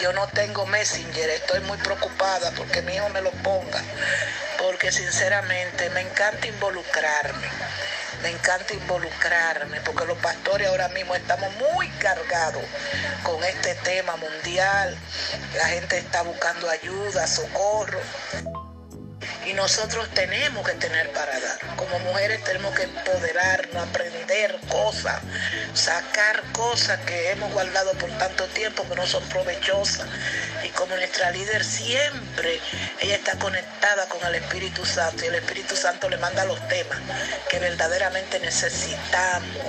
Yo 0.00 0.12
no 0.12 0.26
tengo 0.28 0.66
Messenger, 0.66 1.30
estoy 1.30 1.60
muy 1.60 1.78
preocupada 1.78 2.50
porque 2.52 2.82
mi 2.82 2.94
hijo 2.94 3.08
me 3.10 3.22
lo 3.22 3.30
ponga, 3.30 3.82
porque 4.66 4.90
sinceramente 4.90 5.88
me 5.90 6.00
encanta 6.00 6.44
involucrarme. 6.48 7.46
Me 8.20 8.30
encanta 8.30 8.74
involucrarme 8.74 9.80
porque 9.82 10.04
los 10.06 10.18
pastores 10.18 10.66
ahora 10.66 10.88
mismo 10.88 11.14
estamos 11.14 11.54
muy 11.54 11.88
cargados 12.00 12.64
con 13.22 13.44
este 13.44 13.76
tema 13.76 14.16
mundial. 14.16 14.98
La 15.56 15.66
gente 15.68 15.98
está 15.98 16.22
buscando 16.22 16.68
ayuda, 16.68 17.28
socorro. 17.28 18.00
Y 19.46 19.52
nosotros 19.54 20.08
tenemos 20.12 20.66
que 20.66 20.74
tener 20.74 21.12
para 21.12 21.38
dar. 21.38 21.76
Como 21.76 21.98
mujeres 22.00 22.42
tenemos 22.42 22.74
que 22.74 22.82
empoderarnos, 22.82 23.88
aprender 23.88 24.58
cosas, 24.68 25.20
sacar 25.72 26.42
cosas 26.52 26.98
que 27.06 27.30
hemos 27.30 27.52
guardado 27.52 27.92
por 27.92 28.10
tanto 28.18 28.44
tiempo 28.48 28.88
que 28.88 28.96
no 28.96 29.06
son 29.06 29.22
provechosas. 29.28 30.08
Y 30.64 30.68
como 30.70 30.96
nuestra 30.96 31.30
líder 31.30 31.64
siempre, 31.64 32.60
ella 33.00 33.14
está 33.16 33.38
conectada 33.38 34.08
con 34.08 34.24
el 34.26 34.34
Espíritu 34.34 34.84
Santo 34.84 35.24
y 35.24 35.28
el 35.28 35.36
Espíritu 35.36 35.76
Santo 35.76 36.08
le 36.08 36.16
manda 36.18 36.44
los 36.44 36.66
temas 36.68 36.98
que 37.48 37.60
verdaderamente 37.60 38.40
necesitamos 38.40 39.64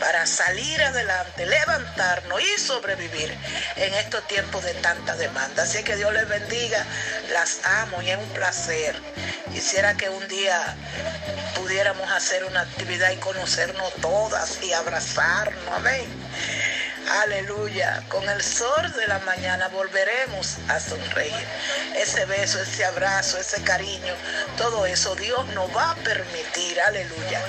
para 0.00 0.26
salir 0.26 0.82
adelante, 0.82 1.46
levantarnos 1.46 2.40
y 2.40 2.60
sobrevivir 2.60 3.36
en 3.76 3.94
estos 3.94 4.26
tiempos 4.26 4.64
de 4.64 4.74
tanta 4.74 5.14
demanda. 5.16 5.62
Así 5.62 5.84
que 5.84 5.94
Dios 5.96 6.12
les 6.14 6.26
bendiga, 6.28 6.84
las 7.32 7.60
amo 7.64 8.00
y 8.02 8.10
es 8.10 8.18
un 8.18 8.28
placer. 8.30 8.96
Quisiera 9.52 9.94
que 9.96 10.08
un 10.08 10.26
día 10.28 10.74
pudiéramos 11.54 12.10
hacer 12.10 12.44
una 12.44 12.62
actividad 12.62 13.10
y 13.10 13.16
conocernos 13.16 13.92
todas 14.00 14.62
y 14.62 14.72
abrazarnos, 14.72 15.76
amén. 15.76 16.06
aleluya, 17.22 18.02
con 18.08 18.26
el 18.28 18.42
sol 18.42 18.92
de 18.96 19.06
la 19.06 19.18
mañana 19.20 19.68
volveremos 19.68 20.56
a 20.68 20.80
sonreír. 20.80 21.46
Ese 21.96 22.24
beso, 22.24 22.60
ese 22.62 22.84
abrazo, 22.84 23.38
ese 23.38 23.62
cariño, 23.62 24.14
todo 24.56 24.86
eso 24.86 25.14
Dios 25.16 25.44
nos 25.48 25.74
va 25.76 25.90
a 25.90 25.94
permitir, 25.96 26.80
aleluya, 26.80 27.40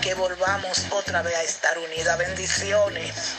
que 0.00 0.14
volvamos 0.14 0.86
otra 0.90 1.22
vez 1.22 1.34
a 1.34 1.42
estar 1.42 1.78
unidas. 1.78 2.18
Bendiciones. 2.18 3.34